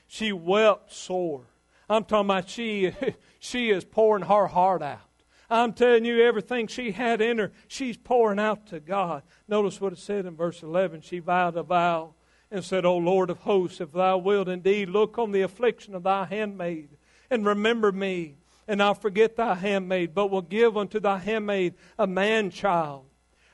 she 0.06 0.32
wept 0.32 0.92
sore. 0.92 1.46
I'm 1.88 2.04
talking 2.04 2.30
about 2.30 2.48
she, 2.48 2.92
she 3.40 3.70
is 3.70 3.84
pouring 3.84 4.24
her 4.24 4.46
heart 4.46 4.82
out. 4.82 5.00
I'm 5.48 5.72
telling 5.72 6.04
you, 6.04 6.22
everything 6.22 6.66
she 6.66 6.92
had 6.92 7.20
in 7.20 7.38
her, 7.38 7.52
she's 7.68 7.96
pouring 7.96 8.38
out 8.38 8.66
to 8.68 8.80
God. 8.80 9.22
Notice 9.48 9.80
what 9.80 9.92
it 9.92 9.98
said 9.98 10.26
in 10.26 10.36
verse 10.36 10.62
11. 10.62 11.00
She 11.02 11.20
vowed 11.20 11.56
a 11.56 11.62
vow 11.62 12.14
and 12.50 12.64
said, 12.64 12.84
O 12.84 12.96
Lord 12.96 13.30
of 13.30 13.38
hosts, 13.38 13.80
if 13.80 13.92
thou 13.92 14.18
wilt 14.18 14.48
indeed 14.48 14.88
look 14.88 15.18
on 15.18 15.32
the 15.32 15.42
affliction 15.42 15.94
of 15.94 16.02
thy 16.02 16.24
handmaid 16.24 16.90
and 17.30 17.44
remember 17.44 17.92
me, 17.92 18.36
and 18.68 18.82
I'll 18.82 18.94
forget 18.94 19.36
thy 19.36 19.54
handmaid, 19.54 20.14
but 20.14 20.30
will 20.30 20.42
give 20.42 20.76
unto 20.76 21.00
thy 21.00 21.18
handmaid 21.18 21.74
a 21.98 22.06
man 22.06 22.50
child. 22.50 23.06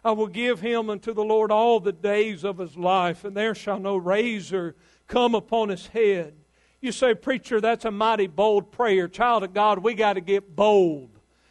I 0.04 0.12
will 0.12 0.26
give 0.26 0.60
him 0.60 0.90
unto 0.90 1.12
the 1.12 1.24
Lord 1.24 1.50
all 1.50 1.78
the 1.78 1.92
days 1.92 2.44
of 2.44 2.58
his 2.58 2.76
life, 2.76 3.24
and 3.24 3.36
there 3.36 3.54
shall 3.54 3.78
no 3.78 3.96
razor 3.96 4.74
come 5.06 5.34
upon 5.34 5.68
his 5.68 5.88
head. 5.88 6.34
You 6.80 6.90
say, 6.90 7.14
Preacher, 7.14 7.60
that's 7.60 7.84
a 7.84 7.90
mighty 7.90 8.26
bold 8.26 8.72
prayer. 8.72 9.06
Child 9.06 9.44
of 9.44 9.54
God, 9.54 9.78
we 9.78 9.94
got 9.94 10.14
to 10.14 10.20
get 10.20 10.56
bold 10.56 11.10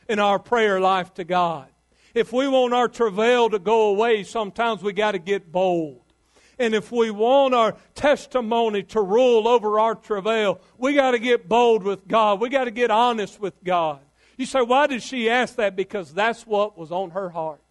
in 0.10 0.20
our 0.20 0.40
prayer 0.40 0.82
life 0.82 1.14
to 1.14 1.24
God. 1.24 1.68
If 2.14 2.34
we 2.34 2.48
want 2.50 2.74
our 2.74 2.90
travail 2.90 3.50
to 3.50 3.60
go 3.60 3.90
away, 3.90 4.24
sometimes 4.24 4.84
we 4.84 4.92
got 4.92 5.14
to 5.14 5.20
get 5.20 5.50
bold. 5.50 6.02
And 6.62 6.76
if 6.76 6.92
we 6.92 7.10
want 7.10 7.56
our 7.56 7.76
testimony 7.96 8.84
to 8.84 9.02
rule 9.02 9.48
over 9.48 9.80
our 9.80 9.96
travail, 9.96 10.62
we 10.78 10.94
got 10.94 11.12
to 11.12 11.20
get 11.20 11.50
bold 11.50 11.82
with 11.82 12.08
God. 12.08 12.40
We 12.40 12.50
got 12.50 12.66
to 12.66 12.72
get 12.72 12.92
honest 12.92 13.40
with 13.40 13.56
God. 13.64 14.00
You 14.38 14.46
say, 14.46 14.62
why 14.62 14.86
did 14.86 15.02
she 15.02 15.28
ask 15.28 15.56
that? 15.56 15.76
Because 15.76 16.14
that's 16.14 16.46
what 16.46 16.78
was 16.78 16.92
on 16.92 17.12
her 17.12 17.30
heart. 17.30 17.62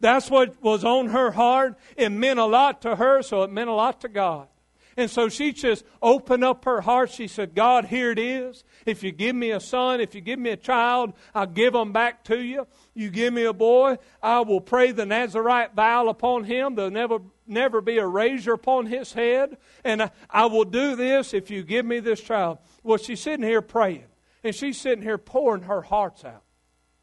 That's 0.00 0.30
what 0.30 0.62
was 0.62 0.82
on 0.82 1.08
her 1.08 1.30
heart. 1.30 1.78
It 1.96 2.08
meant 2.08 2.38
a 2.38 2.46
lot 2.46 2.82
to 2.82 2.96
her, 2.96 3.22
so 3.22 3.42
it 3.42 3.50
meant 3.50 3.68
a 3.68 3.74
lot 3.74 4.00
to 4.00 4.08
God. 4.08 4.48
And 4.96 5.10
so 5.10 5.28
she 5.28 5.52
just 5.52 5.84
opened 6.00 6.44
up 6.44 6.64
her 6.64 6.80
heart. 6.80 7.10
She 7.10 7.26
said, 7.26 7.54
God, 7.54 7.86
here 7.86 8.10
it 8.10 8.18
is. 8.18 8.64
If 8.86 9.02
you 9.02 9.12
give 9.12 9.34
me 9.34 9.50
a 9.50 9.60
son, 9.60 10.00
if 10.00 10.14
you 10.14 10.20
give 10.20 10.38
me 10.38 10.50
a 10.50 10.56
child, 10.56 11.14
I'll 11.34 11.46
give 11.46 11.72
them 11.72 11.92
back 11.92 12.24
to 12.24 12.40
you. 12.40 12.66
You 12.94 13.10
give 13.10 13.32
me 13.32 13.44
a 13.44 13.52
boy, 13.52 13.96
I 14.22 14.40
will 14.40 14.60
pray 14.60 14.92
the 14.92 15.06
Nazarite 15.06 15.74
vow 15.74 16.08
upon 16.08 16.44
him. 16.44 16.74
There'll 16.76 16.90
never, 16.90 17.18
never 17.46 17.80
be 17.80 17.98
a 17.98 18.06
razor 18.06 18.52
upon 18.52 18.86
his 18.86 19.12
head. 19.12 19.56
And 19.82 20.02
I, 20.02 20.10
I 20.30 20.46
will 20.46 20.64
do 20.64 20.94
this 20.94 21.34
if 21.34 21.50
you 21.50 21.62
give 21.64 21.84
me 21.84 22.00
this 22.00 22.20
child. 22.20 22.58
Well, 22.82 22.98
she's 22.98 23.20
sitting 23.20 23.44
here 23.44 23.62
praying. 23.62 24.04
And 24.44 24.54
she's 24.54 24.80
sitting 24.80 25.02
here 25.02 25.18
pouring 25.18 25.62
her 25.62 25.82
hearts 25.82 26.24
out. 26.24 26.42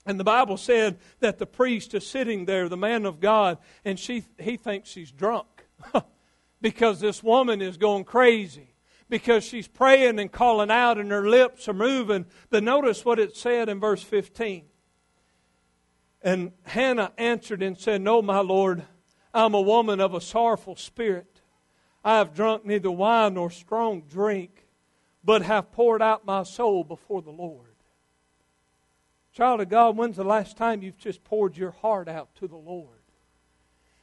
And 0.05 0.19
the 0.19 0.23
Bible 0.23 0.57
said 0.57 0.97
that 1.19 1.37
the 1.37 1.45
priest 1.45 1.93
is 1.93 2.07
sitting 2.07 2.45
there, 2.45 2.69
the 2.69 2.77
man 2.77 3.05
of 3.05 3.19
God, 3.19 3.57
and 3.85 3.99
she, 3.99 4.23
he 4.39 4.57
thinks 4.57 4.89
she's 4.89 5.11
drunk. 5.11 5.47
because 6.61 6.99
this 6.99 7.23
woman 7.23 7.61
is 7.61 7.77
going 7.77 8.03
crazy 8.03 8.71
because 9.11 9.43
she's 9.43 9.67
praying 9.67 10.19
and 10.19 10.31
calling 10.31 10.71
out 10.71 10.97
and 10.97 11.11
her 11.11 11.27
lips 11.27 11.67
are 11.67 11.73
moving. 11.73 12.25
But 12.49 12.63
notice 12.63 13.03
what 13.03 13.19
it 13.19 13.35
said 13.35 13.67
in 13.67 13.79
verse 13.79 14.01
15. 14.01 14.63
And 16.21 16.53
Hannah 16.63 17.11
answered 17.17 17.61
and 17.61 17.77
said, 17.77 18.01
No, 18.01 18.21
my 18.21 18.39
Lord, 18.39 18.85
I'm 19.33 19.53
a 19.53 19.61
woman 19.61 19.99
of 19.99 20.13
a 20.13 20.21
sorrowful 20.21 20.77
spirit. 20.77 21.41
I 22.05 22.19
have 22.19 22.33
drunk 22.33 22.65
neither 22.65 22.89
wine 22.89 23.33
nor 23.33 23.51
strong 23.51 24.03
drink, 24.09 24.65
but 25.23 25.41
have 25.41 25.73
poured 25.73 26.01
out 26.01 26.25
my 26.25 26.43
soul 26.43 26.85
before 26.85 27.21
the 27.21 27.31
Lord. 27.31 27.67
Child 29.33 29.61
of 29.61 29.69
God, 29.69 29.97
when's 29.97 30.17
the 30.17 30.23
last 30.23 30.55
time 30.55 30.81
you've 30.81 30.97
just 30.97 31.23
poured 31.23 31.57
your 31.57 31.71
heart 31.71 32.07
out 32.07 32.33
to 32.35 32.47
the 32.47 32.57
Lord? 32.57 32.87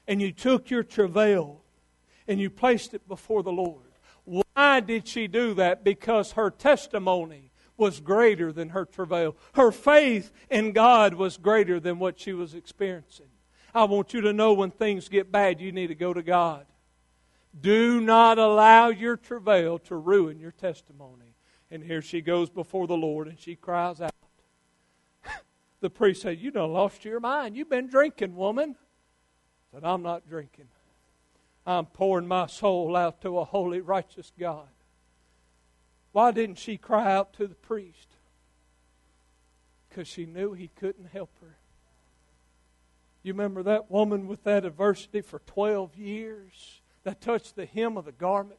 And 0.07 0.21
you 0.21 0.33
took 0.33 0.71
your 0.71 0.83
travail 0.83 1.62
and 2.29 2.38
you 2.38 2.51
placed 2.51 2.95
it 2.95 3.09
before 3.09 3.43
the 3.43 3.51
Lord. 3.51 3.87
Why 4.25 4.81
did 4.81 5.09
she 5.09 5.27
do 5.27 5.55
that? 5.55 5.83
Because 5.83 6.33
her 6.33 6.51
testimony 6.51 7.51
was 7.79 8.01
greater 8.01 8.53
than 8.53 8.71
her 8.71 8.85
travail. 8.85 9.37
Her 9.55 9.73
faith 9.73 10.31
in 10.51 10.73
God 10.73 11.14
was 11.14 11.38
greater 11.38 11.81
than 11.81 11.99
what 11.99 12.21
she 12.21 12.35
was 12.35 12.55
experiencing. 12.55 13.31
I 13.75 13.85
want 13.85 14.12
you 14.12 14.21
to 14.23 14.33
know 14.33 14.53
when 14.53 14.71
things 14.71 15.09
get 15.09 15.33
bad, 15.33 15.61
you 15.61 15.73
need 15.73 15.87
to 15.87 15.95
go 15.95 16.12
to 16.12 16.23
God. 16.23 16.67
Do 17.59 18.01
not 18.01 18.38
allow 18.38 18.88
your 18.88 19.17
travail 19.17 19.79
to 19.81 19.97
ruin 19.97 20.38
your 20.38 20.53
testimony. 20.53 21.35
And 21.71 21.83
here 21.83 22.03
she 22.03 22.21
goes 22.21 22.51
before 22.51 22.87
the 22.87 22.97
Lord 22.97 23.29
and 23.29 23.38
she 23.38 23.57
cries 23.57 24.01
out. 24.01 24.12
the 25.81 25.91
priest 25.91 26.23
said, 26.23 26.38
You 26.38 26.51
done 26.51 26.73
lost 26.73 27.05
your 27.05 27.21
mind. 27.21 27.57
You've 27.57 27.71
been 27.71 27.88
drinking, 27.88 28.35
woman. 28.37 28.77
said, 29.73 29.85
I'm 29.85 30.03
not 30.03 30.29
drinking. 30.29 30.69
I'm 31.69 31.85
pouring 31.85 32.27
my 32.27 32.47
soul 32.47 32.97
out 32.97 33.21
to 33.21 33.39
a 33.39 33.45
holy, 33.45 33.83
righteous 33.83 34.33
God. 34.39 34.69
Why 36.13 36.31
didn't 36.31 36.57
she 36.57 36.79
cry 36.79 37.13
out 37.13 37.35
to 37.35 37.47
the 37.47 37.55
priest? 37.55 38.09
Because 39.89 40.09
she 40.09 40.25
knew 40.25 40.55
he 40.55 40.69
couldn't 40.69 41.11
help 41.13 41.31
her. 41.43 41.59
You 43.23 43.35
remember 43.35 43.63
that 43.65 43.91
woman 43.91 44.29
with 44.29 44.45
that 44.45 44.65
adversity 44.65 45.21
for 45.21 45.41
12 45.41 45.95
years 45.95 46.81
that 47.05 47.21
touched 47.21 47.55
the 47.55 47.67
hem 47.67 47.99
of 47.99 48.07
the 48.07 48.13
garment? 48.13 48.59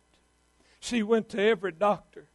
She 0.79 1.01
went 1.01 1.29
to 1.29 1.41
every 1.41 1.71
doctor, 1.71 2.29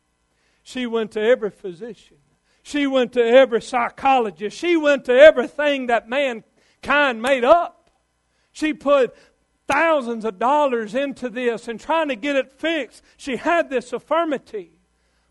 she 0.65 0.87
went 0.87 1.13
to 1.13 1.21
every 1.21 1.51
physician, 1.51 2.17
she 2.65 2.89
went 2.89 3.13
to 3.13 3.25
every 3.25 3.63
psychologist, 3.63 4.59
she 4.59 4.77
went 4.77 5.05
to 5.05 5.13
everything 5.13 5.87
that 5.87 6.09
mankind 6.09 7.23
made 7.23 7.45
up. 7.45 7.91
She 8.51 8.73
put 8.73 9.15
thousands 9.66 10.24
of 10.24 10.38
dollars 10.38 10.94
into 10.94 11.29
this 11.29 11.68
and 11.68 11.81
trying 11.81 12.09
to 12.09 12.16
get 12.16 12.37
it 12.37 12.53
fixed. 12.53 13.03
She 13.16 13.37
had 13.37 13.70
this 13.70 13.92
affirmity. 13.92 14.70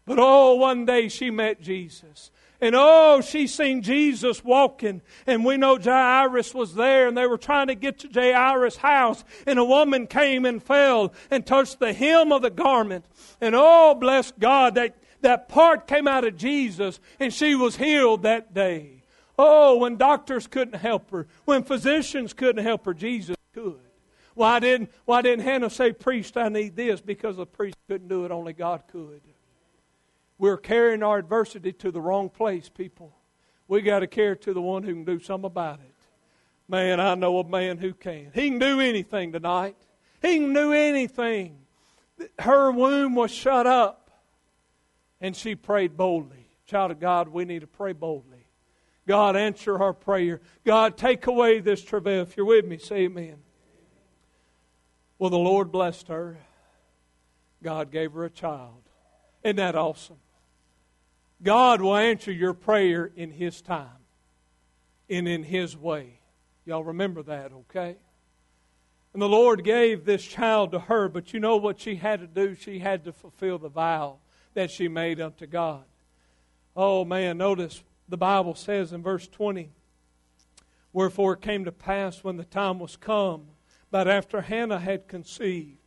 But 0.05 0.19
oh, 0.19 0.55
one 0.55 0.85
day 0.85 1.07
she 1.07 1.29
met 1.29 1.61
Jesus. 1.61 2.31
And 2.59 2.75
oh, 2.77 3.21
she 3.21 3.47
seen 3.47 3.81
Jesus 3.81 4.43
walking. 4.43 5.01
And 5.27 5.43
we 5.43 5.57
know 5.57 5.77
Jairus 5.77 6.53
was 6.53 6.75
there 6.75 7.07
and 7.07 7.17
they 7.17 7.27
were 7.27 7.37
trying 7.37 7.67
to 7.67 7.75
get 7.75 7.99
to 7.99 8.09
Jairus' 8.09 8.77
house. 8.77 9.23
And 9.45 9.59
a 9.59 9.65
woman 9.65 10.07
came 10.07 10.45
and 10.45 10.63
fell 10.63 11.13
and 11.29 11.45
touched 11.45 11.79
the 11.79 11.93
hem 11.93 12.31
of 12.31 12.41
the 12.41 12.49
garment. 12.49 13.05
And 13.41 13.53
oh, 13.55 13.95
bless 13.95 14.31
God, 14.31 14.75
that, 14.75 14.95
that 15.21 15.49
part 15.49 15.87
came 15.87 16.07
out 16.07 16.25
of 16.25 16.37
Jesus 16.37 16.99
and 17.19 17.33
she 17.33 17.55
was 17.55 17.77
healed 17.77 18.23
that 18.23 18.53
day. 18.53 19.03
Oh, 19.37 19.77
when 19.77 19.97
doctors 19.97 20.47
couldn't 20.47 20.79
help 20.79 21.11
her, 21.11 21.27
when 21.45 21.63
physicians 21.63 22.33
couldn't 22.33 22.63
help 22.63 22.85
her, 22.85 22.93
Jesus 22.93 23.35
could. 23.53 23.79
Why 24.35 24.59
didn't, 24.59 24.91
why 25.05 25.21
didn't 25.21 25.45
Hannah 25.45 25.69
say, 25.69 25.91
Priest, 25.91 26.37
I 26.37 26.49
need 26.49 26.75
this? 26.75 27.01
Because 27.01 27.37
the 27.37 27.45
priest 27.45 27.77
couldn't 27.87 28.07
do 28.07 28.25
it, 28.25 28.31
only 28.31 28.53
God 28.53 28.83
could. 28.87 29.21
We're 30.37 30.57
carrying 30.57 31.03
our 31.03 31.19
adversity 31.19 31.71
to 31.73 31.91
the 31.91 32.01
wrong 32.01 32.29
place, 32.29 32.67
people. 32.69 33.15
We 33.67 33.81
got 33.81 33.99
to 33.99 34.07
carry 34.07 34.33
it 34.33 34.41
to 34.43 34.53
the 34.53 34.61
one 34.61 34.83
who 34.83 34.93
can 34.93 35.05
do 35.05 35.19
something 35.19 35.45
about 35.45 35.79
it. 35.79 35.93
Man, 36.67 36.99
I 36.99 37.15
know 37.15 37.39
a 37.39 37.47
man 37.47 37.77
who 37.77 37.93
can. 37.93 38.31
He 38.33 38.49
can 38.49 38.59
do 38.59 38.79
anything 38.79 39.31
tonight. 39.31 39.75
He 40.21 40.39
can 40.39 40.53
do 40.53 40.73
anything. 40.73 41.59
Her 42.39 42.71
womb 42.71 43.15
was 43.15 43.31
shut 43.31 43.67
up, 43.67 44.11
and 45.21 45.35
she 45.35 45.55
prayed 45.55 45.95
boldly. 45.95 46.47
Child 46.65 46.91
of 46.91 46.99
God, 46.99 47.27
we 47.27 47.45
need 47.45 47.61
to 47.61 47.67
pray 47.67 47.93
boldly. 47.93 48.47
God, 49.07 49.35
answer 49.35 49.77
our 49.81 49.93
prayer. 49.93 50.41
God, 50.65 50.97
take 50.97 51.27
away 51.27 51.59
this 51.59 51.83
travail. 51.83 52.23
If 52.23 52.37
you're 52.37 52.45
with 52.45 52.65
me, 52.65 52.77
say 52.77 53.01
amen. 53.03 53.42
Well, 55.23 55.29
the 55.29 55.37
Lord 55.37 55.71
blessed 55.71 56.09
her. 56.09 56.35
God 57.63 57.91
gave 57.91 58.11
her 58.11 58.25
a 58.25 58.29
child. 58.29 58.81
Isn't 59.41 59.55
that 59.55 59.73
awesome? 59.73 60.17
God 61.41 61.81
will 61.81 61.95
answer 61.95 62.29
your 62.29 62.53
prayer 62.53 63.09
in 63.15 63.31
His 63.31 63.61
time 63.61 64.03
and 65.09 65.25
in 65.25 65.43
His 65.43 65.77
way. 65.77 66.19
Y'all 66.65 66.83
remember 66.83 67.23
that, 67.23 67.53
okay? 67.53 67.95
And 69.13 69.21
the 69.21 69.29
Lord 69.29 69.63
gave 69.63 70.03
this 70.03 70.25
child 70.25 70.73
to 70.73 70.79
her, 70.79 71.07
but 71.07 71.31
you 71.31 71.39
know 71.39 71.55
what 71.55 71.79
she 71.79 71.95
had 71.95 72.19
to 72.19 72.27
do? 72.27 72.53
She 72.53 72.79
had 72.79 73.05
to 73.05 73.13
fulfill 73.13 73.59
the 73.59 73.69
vow 73.69 74.17
that 74.55 74.71
she 74.71 74.89
made 74.89 75.21
unto 75.21 75.47
God. 75.47 75.85
Oh, 76.75 77.05
man, 77.05 77.37
notice 77.37 77.81
the 78.09 78.17
Bible 78.17 78.55
says 78.55 78.91
in 78.91 79.01
verse 79.01 79.29
20 79.29 79.69
Wherefore 80.91 81.35
it 81.35 81.41
came 81.41 81.63
to 81.63 81.71
pass 81.71 82.25
when 82.25 82.35
the 82.35 82.43
time 82.43 82.77
was 82.77 82.97
come 82.97 83.45
but 83.93 84.07
after 84.07 84.41
Hannah 84.41 84.79
had 84.79 85.07
conceived, 85.07 85.77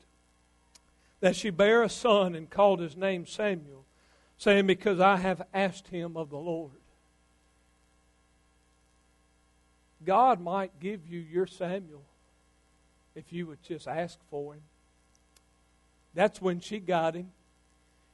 that 1.18 1.34
she 1.34 1.50
bare 1.50 1.82
a 1.82 1.88
son 1.88 2.36
and 2.36 2.48
called 2.48 2.78
his 2.78 2.96
name 2.96 3.26
Samuel, 3.26 3.84
saying, 4.38 4.68
Because 4.68 5.00
I 5.00 5.16
have 5.16 5.42
asked 5.52 5.88
him 5.88 6.16
of 6.16 6.30
the 6.30 6.36
Lord. 6.36 6.70
God 10.04 10.40
might 10.40 10.78
give 10.78 11.04
you 11.04 11.18
your 11.18 11.48
Samuel 11.48 12.04
if 13.16 13.32
you 13.32 13.48
would 13.48 13.60
just 13.64 13.88
ask 13.88 14.20
for 14.30 14.54
him. 14.54 14.62
That's 16.14 16.40
when 16.40 16.60
she 16.60 16.78
got 16.78 17.16
him, 17.16 17.32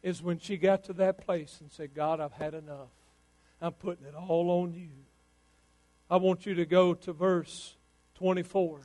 is 0.02 0.22
when 0.22 0.38
she 0.38 0.56
got 0.56 0.84
to 0.84 0.94
that 0.94 1.18
place 1.18 1.58
and 1.60 1.70
said, 1.70 1.94
God, 1.94 2.18
I've 2.18 2.32
had 2.32 2.54
enough. 2.54 2.88
I'm 3.60 3.72
putting 3.72 4.06
it 4.06 4.14
all 4.14 4.62
on 4.62 4.72
you. 4.72 4.88
I 6.10 6.16
want 6.16 6.46
you 6.46 6.54
to 6.54 6.64
go 6.64 6.94
to 6.94 7.12
verse 7.12 7.74
24. 8.14 8.80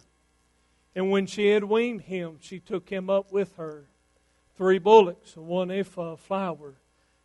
And 0.96 1.12
when 1.12 1.26
she 1.26 1.48
had 1.48 1.64
weaned 1.64 2.02
him, 2.02 2.38
she 2.40 2.60
took 2.60 2.90
him 2.90 3.10
up 3.10 3.32
with 3.32 3.56
her, 3.58 3.86
three 4.56 4.80
bullocks 4.80 5.36
and 5.36 5.48
one 5.48 5.70
ephah 5.70 6.14
of 6.14 6.20
flour 6.20 6.76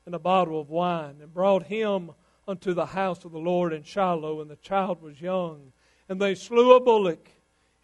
and 0.04 0.14
a 0.14 0.18
bottle 0.18 0.60
of 0.60 0.68
wine, 0.68 1.16
and 1.22 1.32
brought 1.32 1.64
him 1.64 2.10
unto 2.46 2.74
the 2.74 2.86
house 2.86 3.24
of 3.24 3.32
the 3.32 3.38
Lord 3.38 3.72
in 3.72 3.82
Shiloh. 3.82 4.40
And 4.40 4.50
the 4.50 4.56
child 4.56 5.00
was 5.00 5.20
young. 5.20 5.72
And 6.08 6.20
they 6.20 6.34
slew 6.34 6.74
a 6.74 6.80
bullock 6.80 7.28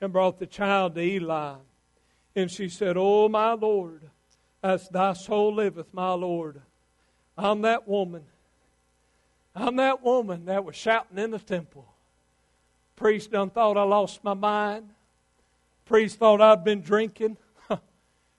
and 0.00 0.12
brought 0.12 0.38
the 0.38 0.46
child 0.46 0.94
to 0.96 1.00
Eli. 1.00 1.54
And 2.34 2.50
she 2.50 2.68
said, 2.68 2.96
O 2.96 3.28
my 3.28 3.52
Lord, 3.52 4.10
as 4.62 4.88
thy 4.88 5.12
soul 5.12 5.54
liveth, 5.54 5.94
my 5.94 6.12
Lord, 6.12 6.60
I'm 7.36 7.62
that 7.62 7.86
woman. 7.86 8.24
I'm 9.54 9.76
that 9.76 10.02
woman 10.02 10.44
that 10.46 10.64
was 10.64 10.76
shouting 10.76 11.18
in 11.18 11.30
the 11.30 11.38
temple. 11.38 11.86
Priest 12.96 13.30
done 13.30 13.50
thought 13.50 13.76
I 13.76 13.82
lost 13.82 14.22
my 14.24 14.34
mind. 14.34 14.90
Priest 15.88 16.18
thought 16.18 16.42
I'd 16.42 16.64
been 16.64 16.82
drinking. 16.82 17.38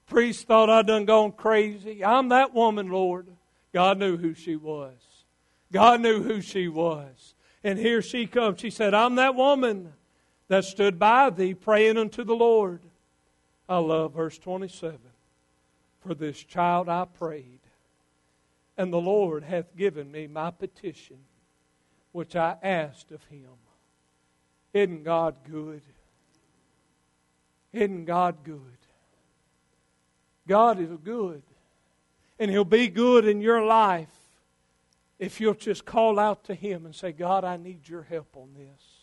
Priest 0.06 0.46
thought 0.46 0.70
I'd 0.70 0.86
done 0.86 1.04
gone 1.04 1.32
crazy. 1.32 2.04
I'm 2.04 2.28
that 2.28 2.54
woman, 2.54 2.90
Lord. 2.90 3.26
God 3.74 3.98
knew 3.98 4.16
who 4.16 4.34
she 4.34 4.54
was. 4.54 4.94
God 5.72 6.00
knew 6.00 6.22
who 6.22 6.40
she 6.40 6.68
was. 6.68 7.34
And 7.64 7.76
here 7.76 8.02
she 8.02 8.28
comes. 8.28 8.60
She 8.60 8.70
said, 8.70 8.94
I'm 8.94 9.16
that 9.16 9.34
woman 9.34 9.92
that 10.46 10.64
stood 10.64 10.96
by 10.96 11.30
thee 11.30 11.54
praying 11.54 11.98
unto 11.98 12.22
the 12.22 12.36
Lord. 12.36 12.82
I 13.68 13.78
love 13.78 14.14
verse 14.14 14.38
27. 14.38 14.98
For 16.02 16.14
this 16.14 16.38
child 16.38 16.88
I 16.88 17.04
prayed, 17.04 17.60
and 18.78 18.92
the 18.92 19.00
Lord 19.00 19.42
hath 19.42 19.76
given 19.76 20.10
me 20.10 20.28
my 20.28 20.52
petition, 20.52 21.18
which 22.12 22.36
I 22.36 22.56
asked 22.62 23.10
of 23.10 23.24
him. 23.24 23.50
Isn't 24.72 25.02
God 25.02 25.34
good? 25.50 25.82
Isn't 27.72 28.04
God 28.04 28.38
good? 28.44 28.60
God 30.46 30.80
is 30.80 30.90
good. 31.04 31.42
And 32.38 32.50
He'll 32.50 32.64
be 32.64 32.88
good 32.88 33.26
in 33.26 33.40
your 33.40 33.64
life 33.64 34.08
if 35.18 35.40
you'll 35.40 35.54
just 35.54 35.84
call 35.84 36.18
out 36.18 36.44
to 36.44 36.54
Him 36.54 36.86
and 36.86 36.94
say, 36.94 37.12
God, 37.12 37.44
I 37.44 37.56
need 37.56 37.88
your 37.88 38.02
help 38.02 38.36
on 38.36 38.48
this. 38.56 39.00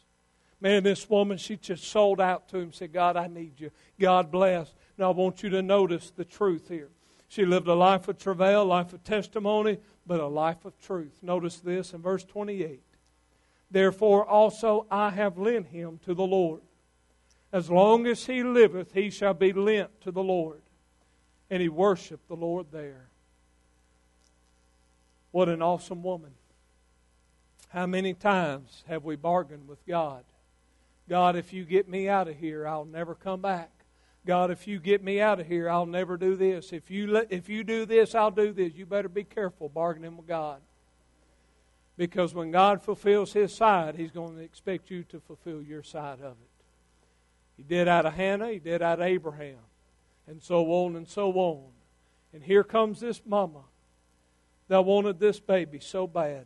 Man, 0.60 0.84
this 0.84 1.10
woman, 1.10 1.38
she 1.38 1.56
just 1.56 1.84
sold 1.84 2.20
out 2.20 2.50
to 2.50 2.58
him, 2.58 2.74
said, 2.74 2.92
God, 2.92 3.16
I 3.16 3.28
need 3.28 3.60
you. 3.60 3.70
God 4.00 4.32
bless. 4.32 4.74
Now, 4.98 5.12
I 5.12 5.14
want 5.14 5.44
you 5.44 5.50
to 5.50 5.62
notice 5.62 6.10
the 6.10 6.26
truth 6.26 6.68
here. 6.68 6.90
She 7.28 7.46
lived 7.46 7.68
a 7.68 7.76
life 7.76 8.08
of 8.08 8.18
travail, 8.18 8.64
a 8.64 8.64
life 8.64 8.94
of 8.94 9.04
testimony, 9.04 9.78
but 10.08 10.20
a 10.20 10.28
life 10.28 10.66
of 10.66 10.80
truth. 10.80 11.20
Notice 11.22 11.58
this 11.58 11.94
in 11.94 12.02
verse 12.02 12.24
28. 12.24 12.82
Therefore 13.70 14.26
also 14.26 14.88
I 14.90 15.10
have 15.10 15.38
lent 15.38 15.68
him 15.68 16.00
to 16.06 16.14
the 16.14 16.26
Lord. 16.26 16.62
As 17.52 17.70
long 17.70 18.06
as 18.06 18.26
he 18.26 18.44
liveth, 18.44 18.94
he 18.94 19.10
shall 19.10 19.34
be 19.34 19.54
lent 19.54 20.02
to 20.02 20.12
the 20.12 20.24
Lord. 20.24 20.62
And 21.50 21.62
he 21.62 21.70
worshiped 21.70 22.28
the 22.28 22.36
Lord 22.36 22.68
there. 22.72 23.08
What 25.32 25.50
an 25.50 25.62
awesome 25.62 26.04
woman. 26.04 26.32
How 27.70 27.86
many 27.86 28.14
times 28.14 28.84
have 28.88 29.04
we 29.04 29.16
bargained 29.16 29.68
with 29.68 29.86
God? 29.86 30.24
God, 31.08 31.36
if 31.36 31.54
you 31.54 31.64
get 31.64 31.88
me 31.88 32.10
out 32.10 32.28
of 32.28 32.38
here, 32.38 32.68
I'll 32.68 32.86
never 32.86 33.16
come 33.16 33.42
back. 33.42 33.72
God, 34.26 34.52
if 34.52 34.68
you 34.68 34.80
get 34.80 35.02
me 35.02 35.22
out 35.22 35.40
of 35.40 35.48
here, 35.48 35.70
I'll 35.70 35.86
never 35.86 36.18
do 36.18 36.36
this. 36.36 36.74
If 36.74 36.92
you, 36.92 37.08
let, 37.08 37.32
if 37.32 37.48
you 37.48 37.64
do 37.64 37.86
this, 37.86 38.14
I'll 38.14 38.32
do 38.32 38.52
this. 38.52 38.74
You 38.74 38.86
better 38.86 39.08
be 39.08 39.24
careful 39.24 39.70
bargaining 39.70 40.18
with 40.18 40.28
God. 40.28 40.60
Because 41.96 42.34
when 42.34 42.52
God 42.52 42.84
fulfills 42.84 43.32
His 43.32 43.56
side, 43.56 43.96
He's 43.96 44.12
going 44.12 44.36
to 44.36 44.44
expect 44.44 44.92
you 44.92 45.04
to 45.06 45.22
fulfill 45.22 45.62
your 45.62 45.82
side 45.82 46.20
of 46.20 46.34
it. 46.34 46.57
He 47.58 47.64
did 47.64 47.88
out 47.88 48.06
of 48.06 48.14
Hannah, 48.14 48.52
He 48.52 48.60
did 48.60 48.82
out 48.82 49.00
of 49.00 49.06
Abraham, 49.06 49.58
and 50.28 50.42
so 50.42 50.72
on 50.72 50.96
and 50.96 51.08
so 51.08 51.32
on. 51.34 51.64
And 52.34 52.44
here 52.44 52.64
comes 52.64 53.00
this 53.00 53.22
mama 53.26 53.64
that 54.68 54.86
wanted 54.86 55.20
this 55.20 55.40
baby 55.40 55.80
so 55.80 56.08
bad. 56.08 56.46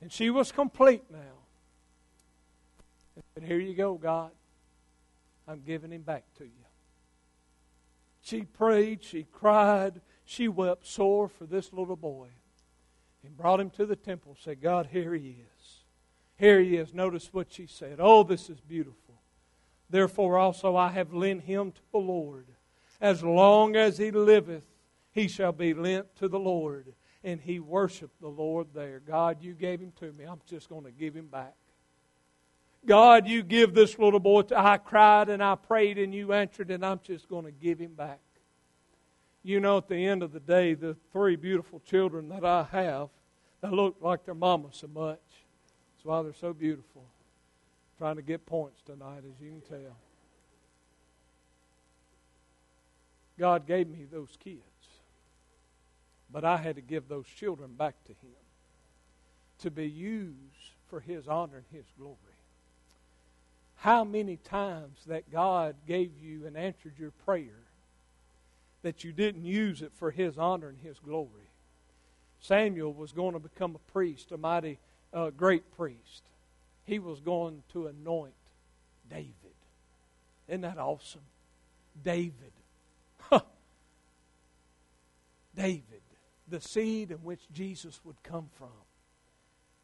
And 0.00 0.12
she 0.12 0.28
was 0.30 0.52
complete 0.52 1.04
now. 1.10 1.18
And 3.34 3.44
here 3.44 3.58
you 3.58 3.74
go, 3.74 3.94
God. 3.94 4.30
I'm 5.48 5.62
giving 5.64 5.92
him 5.92 6.02
back 6.02 6.24
to 6.38 6.44
you. 6.44 6.50
She 8.22 8.42
prayed, 8.42 9.04
she 9.04 9.26
cried, 9.32 10.00
she 10.24 10.48
wept 10.48 10.86
sore 10.86 11.28
for 11.28 11.44
this 11.44 11.72
little 11.72 11.96
boy 11.96 12.28
and 13.24 13.36
brought 13.36 13.60
him 13.60 13.70
to 13.70 13.86
the 13.86 13.94
temple. 13.94 14.36
Said, 14.42 14.60
God, 14.60 14.88
here 14.90 15.14
he 15.14 15.36
is. 15.38 15.84
Here 16.36 16.60
he 16.60 16.76
is. 16.76 16.92
Notice 16.92 17.32
what 17.32 17.52
she 17.52 17.66
said. 17.66 17.96
Oh, 18.00 18.24
this 18.24 18.50
is 18.50 18.60
beautiful. 18.60 19.05
Therefore 19.88 20.38
also 20.38 20.76
I 20.76 20.88
have 20.88 21.12
lent 21.12 21.42
him 21.42 21.72
to 21.72 21.80
the 21.92 21.98
Lord. 21.98 22.46
As 23.00 23.22
long 23.22 23.76
as 23.76 23.98
he 23.98 24.10
liveth, 24.10 24.64
he 25.12 25.28
shall 25.28 25.52
be 25.52 25.74
lent 25.74 26.14
to 26.16 26.28
the 26.28 26.38
Lord. 26.38 26.92
And 27.22 27.40
he 27.40 27.58
worshiped 27.58 28.20
the 28.20 28.28
Lord 28.28 28.68
there. 28.74 29.00
God, 29.00 29.42
you 29.42 29.54
gave 29.54 29.80
him 29.80 29.92
to 30.00 30.12
me. 30.12 30.24
I'm 30.24 30.40
just 30.48 30.68
going 30.68 30.84
to 30.84 30.92
give 30.92 31.14
him 31.14 31.26
back. 31.26 31.54
God, 32.84 33.26
you 33.26 33.42
give 33.42 33.74
this 33.74 33.98
little 33.98 34.20
boy. 34.20 34.42
To, 34.42 34.58
I 34.58 34.78
cried 34.78 35.28
and 35.28 35.42
I 35.42 35.56
prayed 35.56 35.98
and 35.98 36.14
you 36.14 36.32
answered, 36.32 36.70
and 36.70 36.86
I'm 36.86 37.00
just 37.02 37.28
going 37.28 37.44
to 37.44 37.50
give 37.50 37.80
him 37.80 37.94
back. 37.94 38.20
You 39.42 39.60
know, 39.60 39.78
at 39.78 39.88
the 39.88 40.06
end 40.06 40.22
of 40.22 40.32
the 40.32 40.40
day, 40.40 40.74
the 40.74 40.96
three 41.12 41.36
beautiful 41.36 41.80
children 41.80 42.28
that 42.28 42.44
I 42.44 42.66
have, 42.70 43.08
they 43.60 43.70
look 43.70 43.96
like 44.00 44.24
their 44.24 44.34
mama 44.34 44.68
so 44.70 44.86
much. 44.86 45.18
That's 45.96 46.04
why 46.04 46.22
they're 46.22 46.32
so 46.32 46.52
beautiful. 46.52 47.02
Trying 47.98 48.16
to 48.16 48.22
get 48.22 48.44
points 48.46 48.82
tonight, 48.82 49.22
as 49.26 49.40
you 49.40 49.50
can 49.50 49.60
tell. 49.62 49.96
God 53.38 53.66
gave 53.66 53.88
me 53.88 54.06
those 54.10 54.36
kids, 54.42 54.62
but 56.30 56.44
I 56.44 56.56
had 56.56 56.76
to 56.76 56.82
give 56.82 57.08
those 57.08 57.26
children 57.26 57.74
back 57.74 57.94
to 58.04 58.12
Him 58.12 58.36
to 59.60 59.70
be 59.70 59.88
used 59.88 60.34
for 60.88 61.00
His 61.00 61.28
honor 61.28 61.56
and 61.56 61.66
His 61.70 61.86
glory 61.98 62.16
how 63.76 64.04
many 64.04 64.36
times 64.36 64.98
that 65.06 65.30
God 65.30 65.76
gave 65.86 66.10
you 66.20 66.46
and 66.46 66.56
answered 66.56 66.94
your 66.98 67.10
prayer 67.24 67.62
that 68.82 69.04
you 69.04 69.12
didn't 69.12 69.44
use 69.44 69.82
it 69.82 69.92
for 69.94 70.10
His 70.10 70.38
honor 70.38 70.68
and 70.68 70.78
His 70.78 70.98
glory. 70.98 71.50
Samuel 72.40 72.92
was 72.92 73.12
going 73.12 73.34
to 73.34 73.38
become 73.38 73.74
a 73.74 73.92
priest, 73.92 74.32
a 74.32 74.36
mighty 74.36 74.78
uh, 75.12 75.30
great 75.30 75.70
priest. 75.76 76.22
He 76.86 76.98
was 76.98 77.20
going 77.20 77.62
to 77.72 77.88
anoint 77.88 78.32
David. 79.10 79.34
Isn't 80.48 80.62
that 80.62 80.78
awesome? 80.78 81.22
David. 82.02 82.52
David, 85.54 86.02
the 86.46 86.60
seed 86.60 87.10
in 87.10 87.16
which 87.18 87.40
Jesus 87.50 87.98
would 88.04 88.22
come 88.22 88.50
from. 88.58 88.68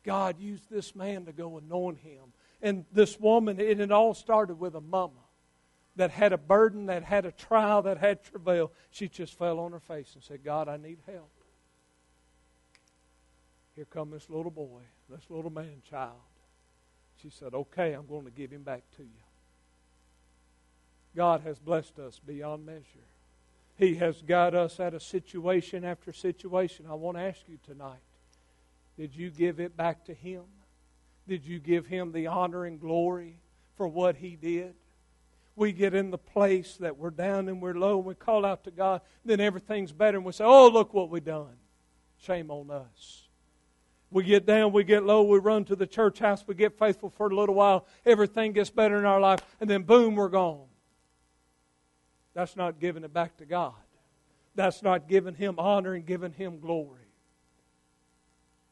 God 0.04 0.38
used 0.38 0.68
this 0.70 0.94
man 0.94 1.24
to 1.24 1.32
go 1.32 1.56
anoint 1.56 1.98
him 2.00 2.34
and 2.60 2.84
this 2.92 3.18
woman, 3.18 3.58
and 3.58 3.80
it 3.80 3.90
all 3.90 4.12
started 4.12 4.60
with 4.60 4.74
a 4.74 4.80
mama 4.80 5.14
that 5.96 6.10
had 6.10 6.32
a 6.32 6.38
burden, 6.38 6.86
that 6.86 7.04
had 7.04 7.24
a 7.24 7.32
trial, 7.32 7.82
that 7.82 7.98
had 7.98 8.22
travail. 8.22 8.70
She 8.90 9.08
just 9.08 9.38
fell 9.38 9.58
on 9.58 9.72
her 9.72 9.80
face 9.80 10.12
and 10.14 10.22
said, 10.22 10.44
God, 10.44 10.68
I 10.68 10.76
need 10.76 10.98
help. 11.06 11.30
Here 13.74 13.86
come 13.86 14.10
this 14.10 14.28
little 14.28 14.50
boy, 14.50 14.82
this 15.08 15.24
little 15.30 15.50
man 15.50 15.80
child. 15.88 16.20
She 17.22 17.30
said, 17.30 17.54
Okay, 17.54 17.92
I'm 17.92 18.06
going 18.06 18.24
to 18.24 18.30
give 18.30 18.50
him 18.50 18.62
back 18.62 18.82
to 18.96 19.02
you. 19.02 19.08
God 21.14 21.42
has 21.42 21.58
blessed 21.58 21.98
us 21.98 22.20
beyond 22.24 22.66
measure. 22.66 22.82
He 23.76 23.96
has 23.96 24.22
got 24.22 24.54
us 24.54 24.80
out 24.80 24.94
of 24.94 25.02
situation 25.02 25.84
after 25.84 26.12
situation. 26.12 26.86
I 26.88 26.94
want 26.94 27.16
to 27.16 27.22
ask 27.22 27.40
you 27.48 27.58
tonight 27.64 28.00
did 28.96 29.16
you 29.16 29.30
give 29.30 29.58
it 29.58 29.76
back 29.76 30.04
to 30.04 30.14
Him? 30.14 30.42
Did 31.28 31.46
you 31.46 31.58
give 31.58 31.86
him 31.86 32.12
the 32.12 32.26
honor 32.26 32.64
and 32.64 32.80
glory 32.80 33.36
for 33.76 33.86
what 33.86 34.16
he 34.16 34.36
did? 34.36 34.74
We 35.54 35.72
get 35.72 35.94
in 35.94 36.10
the 36.10 36.18
place 36.18 36.76
that 36.78 36.96
we're 36.96 37.10
down 37.10 37.48
and 37.48 37.60
we're 37.60 37.74
low 37.74 37.98
and 37.98 38.06
we 38.06 38.14
call 38.14 38.44
out 38.44 38.64
to 38.64 38.70
God, 38.70 39.02
then 39.24 39.38
everything's 39.38 39.92
better 39.92 40.16
and 40.16 40.24
we 40.24 40.32
say, 40.32 40.44
Oh, 40.44 40.68
look 40.68 40.94
what 40.94 41.10
we've 41.10 41.24
done. 41.24 41.56
Shame 42.18 42.50
on 42.50 42.70
us. 42.70 43.21
We 44.12 44.24
get 44.24 44.46
down, 44.46 44.72
we 44.72 44.84
get 44.84 45.04
low, 45.04 45.22
we 45.22 45.38
run 45.38 45.64
to 45.64 45.76
the 45.76 45.86
church 45.86 46.18
house, 46.18 46.44
we 46.46 46.54
get 46.54 46.78
faithful 46.78 47.10
for 47.10 47.28
a 47.28 47.34
little 47.34 47.54
while, 47.54 47.86
everything 48.04 48.52
gets 48.52 48.70
better 48.70 48.98
in 48.98 49.04
our 49.04 49.20
life, 49.20 49.40
and 49.60 49.68
then 49.68 49.82
boom, 49.82 50.14
we're 50.14 50.28
gone. 50.28 50.66
That's 52.34 52.56
not 52.56 52.78
giving 52.78 53.04
it 53.04 53.12
back 53.12 53.38
to 53.38 53.46
God. 53.46 53.74
That's 54.54 54.82
not 54.82 55.08
giving 55.08 55.34
Him 55.34 55.54
honor 55.58 55.94
and 55.94 56.04
giving 56.04 56.32
Him 56.32 56.60
glory. 56.60 57.00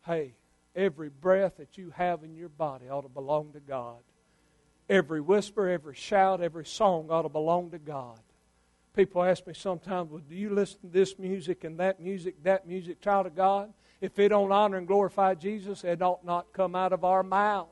Hey, 0.07 0.35
Every 0.75 1.09
breath 1.09 1.57
that 1.57 1.77
you 1.77 1.93
have 1.97 2.23
in 2.23 2.35
your 2.37 2.49
body 2.49 2.89
ought 2.89 3.03
to 3.03 3.09
belong 3.09 3.53
to 3.53 3.61
God. 3.61 3.99
Every 4.89 5.21
whisper, 5.21 5.69
every 5.69 5.95
shout, 5.95 6.41
every 6.41 6.65
song 6.65 7.09
ought 7.11 7.23
to 7.23 7.29
belong 7.29 7.71
to 7.73 7.79
God. 7.79 8.21
People 8.95 9.23
ask 9.23 9.47
me 9.47 9.55
sometimes, 9.55 10.11
well, 10.11 10.23
do 10.29 10.35
you 10.35 10.51
listen 10.51 10.81
to 10.81 10.87
this 10.87 11.19
music 11.19 11.65
and 11.65 11.79
that 11.79 12.01
music, 12.01 12.43
that 12.45 12.67
music, 12.67 13.01
child 13.01 13.27
of 13.27 13.37
God? 13.37 13.73
If 14.01 14.19
it 14.19 14.31
don't 14.31 14.53
honor 14.53 14.79
and 14.79 14.87
glorify 14.87 15.35
Jesus, 15.35 15.85
it 15.85 16.01
ought 16.01 16.25
not 16.25 16.53
come 16.53 16.75
out 16.75 16.93
of 16.93 17.05
our 17.05 17.23
mouth. 17.23 17.69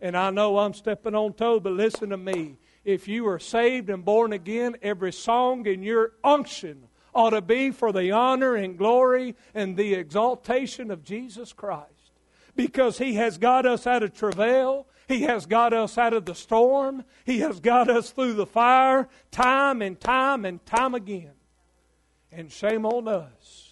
And 0.00 0.16
I 0.16 0.30
know 0.30 0.58
I'm 0.58 0.74
stepping 0.74 1.14
on 1.14 1.32
toe, 1.32 1.58
but 1.58 1.72
listen 1.72 2.10
to 2.10 2.16
me. 2.16 2.56
If 2.84 3.08
you 3.08 3.26
are 3.28 3.38
saved 3.38 3.90
and 3.90 4.04
born 4.04 4.32
again, 4.32 4.76
every 4.82 5.12
song 5.12 5.66
in 5.66 5.82
your 5.82 6.12
unction 6.22 6.84
ought 7.14 7.30
to 7.30 7.42
be 7.42 7.70
for 7.70 7.92
the 7.92 8.12
honor 8.12 8.54
and 8.54 8.78
glory 8.78 9.34
and 9.54 9.76
the 9.76 9.94
exaltation 9.94 10.90
of 10.90 11.02
Jesus 11.02 11.52
Christ 11.52 12.12
because 12.54 12.98
He 12.98 13.14
has 13.14 13.38
got 13.38 13.66
us 13.66 13.86
out 13.86 14.02
of 14.02 14.12
travail. 14.12 14.86
He 15.06 15.22
has 15.22 15.46
got 15.46 15.72
us 15.72 15.96
out 15.96 16.12
of 16.12 16.26
the 16.26 16.34
storm. 16.34 17.04
He 17.24 17.40
has 17.40 17.60
got 17.60 17.88
us 17.88 18.10
through 18.10 18.34
the 18.34 18.46
fire 18.46 19.08
time 19.30 19.80
and 19.80 19.98
time 19.98 20.44
and 20.44 20.64
time 20.66 20.94
again. 20.94 21.32
And 22.30 22.52
shame 22.52 22.84
on 22.84 23.08
us 23.08 23.67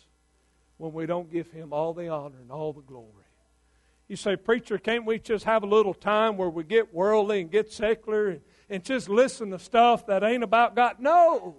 when 0.78 0.92
we 0.92 1.06
don't 1.06 1.30
give 1.30 1.50
Him 1.50 1.72
all 1.72 1.94
the 1.94 2.08
honor 2.08 2.38
and 2.40 2.50
all 2.50 2.72
the 2.72 2.82
glory. 2.82 3.10
You 4.08 4.16
say, 4.16 4.36
Preacher, 4.36 4.78
can't 4.78 5.04
we 5.04 5.18
just 5.18 5.44
have 5.44 5.64
a 5.64 5.66
little 5.66 5.94
time 5.94 6.36
where 6.36 6.48
we 6.48 6.62
get 6.62 6.94
worldly 6.94 7.40
and 7.40 7.50
get 7.50 7.72
secular 7.72 8.28
and, 8.28 8.40
and 8.70 8.84
just 8.84 9.08
listen 9.08 9.50
to 9.50 9.58
stuff 9.58 10.06
that 10.06 10.22
ain't 10.22 10.44
about 10.44 10.76
God? 10.76 10.96
No. 11.00 11.56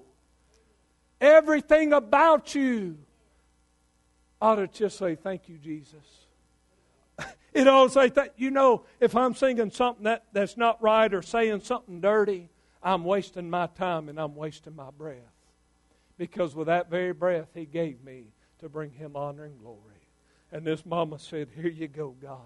Everything 1.20 1.94
about 1.94 2.56
you 2.56 2.98
ought 4.42 4.56
to 4.56 4.68
just 4.68 4.98
say, 4.98 5.16
Thank 5.16 5.50
you, 5.50 5.58
Jesus. 5.58 5.96
It 7.54 7.68
ought 7.68 7.86
to 7.86 7.90
say, 7.90 8.10
that, 8.10 8.34
you 8.38 8.52
know, 8.52 8.84
if 9.00 9.16
I'm 9.16 9.34
singing 9.34 9.72
something 9.72 10.04
that, 10.04 10.26
that's 10.32 10.58
not 10.58 10.80
right 10.80 11.12
or 11.12 11.24
saying 11.24 11.62
something 11.62 12.02
dirty, 12.02 12.50
I'm 12.84 13.04
wasting 13.04 13.50
my 13.50 13.66
time 13.66 14.10
and 14.10 14.20
I'm 14.20 14.36
wasting 14.36 14.76
my 14.76 14.92
breath. 14.92 15.18
Because 16.20 16.54
with 16.54 16.68
that 16.68 16.92
very 16.92 17.14
breath 17.14 17.48
He 17.56 17.66
gave 17.66 18.04
me 18.04 18.26
to 18.60 18.70
bring 18.70 18.92
Him 18.92 19.16
honor 19.16 19.46
and 19.46 19.60
glory. 19.60 19.80
And 20.52 20.66
this 20.66 20.86
mama 20.86 21.20
said, 21.20 21.50
Here 21.56 21.70
you 21.70 21.88
go, 21.88 22.16
God. 22.22 22.40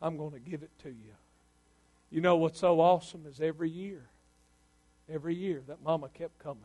I'm 0.00 0.16
going 0.16 0.32
to 0.32 0.38
give 0.38 0.62
it 0.62 0.70
to 0.82 0.88
you. 0.88 1.14
You 2.10 2.20
know 2.20 2.36
what's 2.36 2.60
so 2.60 2.80
awesome 2.80 3.26
is 3.28 3.40
every 3.40 3.68
year, 3.68 4.08
every 5.12 5.34
year 5.34 5.62
that 5.66 5.82
mama 5.82 6.08
kept 6.08 6.38
coming. 6.38 6.62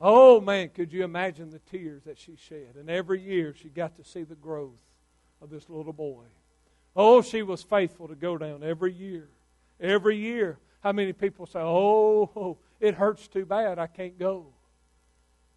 Oh, 0.00 0.40
man, 0.40 0.70
could 0.70 0.92
you 0.92 1.04
imagine 1.04 1.50
the 1.50 1.58
tears 1.58 2.02
that 2.04 2.18
she 2.18 2.36
shed? 2.36 2.76
And 2.78 2.88
every 2.88 3.20
year 3.20 3.54
she 3.54 3.68
got 3.68 3.96
to 3.96 4.04
see 4.04 4.22
the 4.22 4.34
growth 4.34 4.80
of 5.42 5.50
this 5.50 5.68
little 5.68 5.92
boy. 5.92 6.24
Oh, 6.94 7.22
she 7.22 7.42
was 7.42 7.62
faithful 7.62 8.08
to 8.08 8.14
go 8.14 8.38
down 8.38 8.62
every 8.62 8.92
year. 8.92 9.28
Every 9.80 10.16
year. 10.16 10.58
How 10.80 10.92
many 10.92 11.12
people 11.12 11.46
say, 11.46 11.60
oh, 11.60 12.58
it 12.80 12.94
hurts 12.94 13.28
too 13.28 13.44
bad, 13.44 13.78
I 13.78 13.86
can't 13.86 14.18
go. 14.18 14.46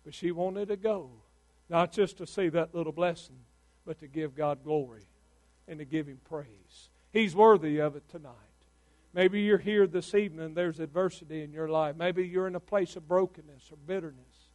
But 0.04 0.16
she 0.16 0.32
wanted 0.32 0.70
to 0.70 0.76
go, 0.76 1.10
not 1.72 1.94
just 1.94 2.18
to 2.18 2.28
see 2.28 2.50
that 2.50 2.76
little 2.76 2.92
blessing, 2.92 3.40
but 3.86 3.98
to 4.00 4.08
give 4.08 4.36
God 4.36 4.62
glory 4.62 5.08
and 5.70 5.80
to 5.80 5.86
give 5.86 6.06
Him 6.06 6.20
praise. 6.30 6.90
He's 7.14 7.34
worthy 7.34 7.80
of 7.80 7.96
it 7.96 8.08
tonight. 8.10 8.34
Maybe 9.14 9.42
you're 9.42 9.58
here 9.58 9.88
this 9.88 10.14
evening, 10.14 10.54
there's 10.54 10.82
adversity 10.82 11.44
in 11.44 11.54
your 11.54 11.70
life. 11.70 11.96
Maybe 11.96 12.28
you're 12.28 12.48
in 12.48 12.56
a 12.56 12.60
place 12.60 12.98
of 12.98 13.08
brokenness 13.08 13.72
or 13.72 13.78
bitterness. 13.88 14.50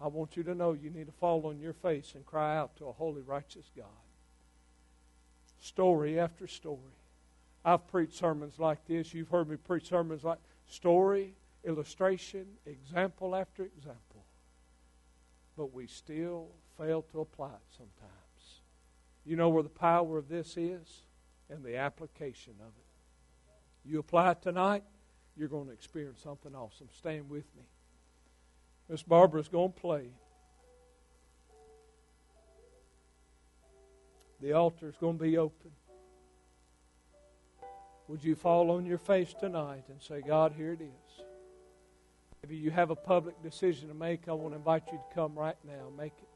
I 0.00 0.06
want 0.06 0.36
you 0.36 0.44
to 0.44 0.54
know 0.54 0.72
you 0.72 0.90
need 0.90 1.06
to 1.06 1.12
fall 1.12 1.44
on 1.46 1.58
your 1.58 1.72
face 1.72 2.12
and 2.14 2.24
cry 2.24 2.56
out 2.56 2.76
to 2.76 2.86
a 2.86 2.92
holy, 2.92 3.22
righteous 3.22 3.70
God. 3.76 3.86
Story 5.60 6.20
after 6.20 6.46
story. 6.46 6.78
I've 7.64 7.86
preached 7.88 8.14
sermons 8.14 8.60
like 8.60 8.86
this. 8.86 9.12
You've 9.12 9.30
heard 9.30 9.48
me 9.48 9.56
preach 9.56 9.88
sermons 9.88 10.22
like 10.22 10.38
story, 10.68 11.34
illustration, 11.64 12.46
example 12.64 13.34
after 13.34 13.64
example. 13.64 14.13
But 15.56 15.72
we 15.72 15.86
still 15.86 16.48
fail 16.76 17.02
to 17.12 17.20
apply 17.20 17.48
it 17.48 17.76
sometimes. 17.76 18.60
You 19.24 19.36
know 19.36 19.48
where 19.48 19.62
the 19.62 19.68
power 19.68 20.18
of 20.18 20.28
this 20.28 20.56
is? 20.56 21.02
And 21.48 21.62
the 21.62 21.76
application 21.76 22.54
of 22.60 22.68
it. 22.68 23.88
You 23.88 23.98
apply 23.98 24.32
it 24.32 24.42
tonight, 24.42 24.82
you're 25.36 25.48
going 25.48 25.66
to 25.66 25.72
experience 25.72 26.20
something 26.22 26.54
awesome. 26.54 26.88
Stand 26.96 27.28
with 27.28 27.44
me. 27.56 27.64
Miss 28.88 29.02
Barbara's 29.02 29.48
going 29.48 29.72
to 29.72 29.80
play. 29.80 30.10
The 34.40 34.52
altar's 34.52 34.96
going 34.96 35.18
to 35.18 35.24
be 35.24 35.38
open. 35.38 35.70
Would 38.08 38.22
you 38.22 38.34
fall 38.34 38.70
on 38.70 38.84
your 38.84 38.98
face 38.98 39.34
tonight 39.38 39.84
and 39.88 40.02
say, 40.02 40.20
God, 40.20 40.52
here 40.56 40.72
it 40.72 40.80
is? 40.82 41.03
Maybe 42.44 42.56
you 42.56 42.70
have 42.72 42.90
a 42.90 42.94
public 42.94 43.42
decision 43.42 43.88
to 43.88 43.94
make. 43.94 44.28
I 44.28 44.32
want 44.32 44.52
to 44.52 44.58
invite 44.58 44.82
you 44.92 44.98
to 44.98 45.14
come 45.14 45.34
right 45.34 45.56
now. 45.66 45.88
Make 45.96 46.12
it. 46.18 46.28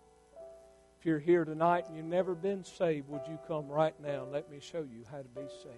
If 0.98 1.04
you're 1.04 1.18
here 1.18 1.44
tonight 1.44 1.84
and 1.86 1.98
you've 1.98 2.06
never 2.06 2.34
been 2.34 2.64
saved, 2.64 3.10
would 3.10 3.20
you 3.28 3.38
come 3.46 3.68
right 3.68 3.92
now 4.00 4.22
and 4.22 4.32
let 4.32 4.50
me 4.50 4.58
show 4.58 4.78
you 4.78 5.04
how 5.10 5.18
to 5.18 5.24
be 5.24 5.46
saved? 5.62 5.76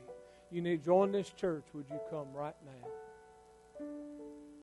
You 0.53 0.62
need 0.62 0.85
to 0.85 0.87
join 0.87 1.11
this 1.11 1.31
church, 1.31 1.64
would 1.72 1.87
you 1.91 1.99
come 2.11 2.33
right 2.33 2.55
now? 2.64 2.89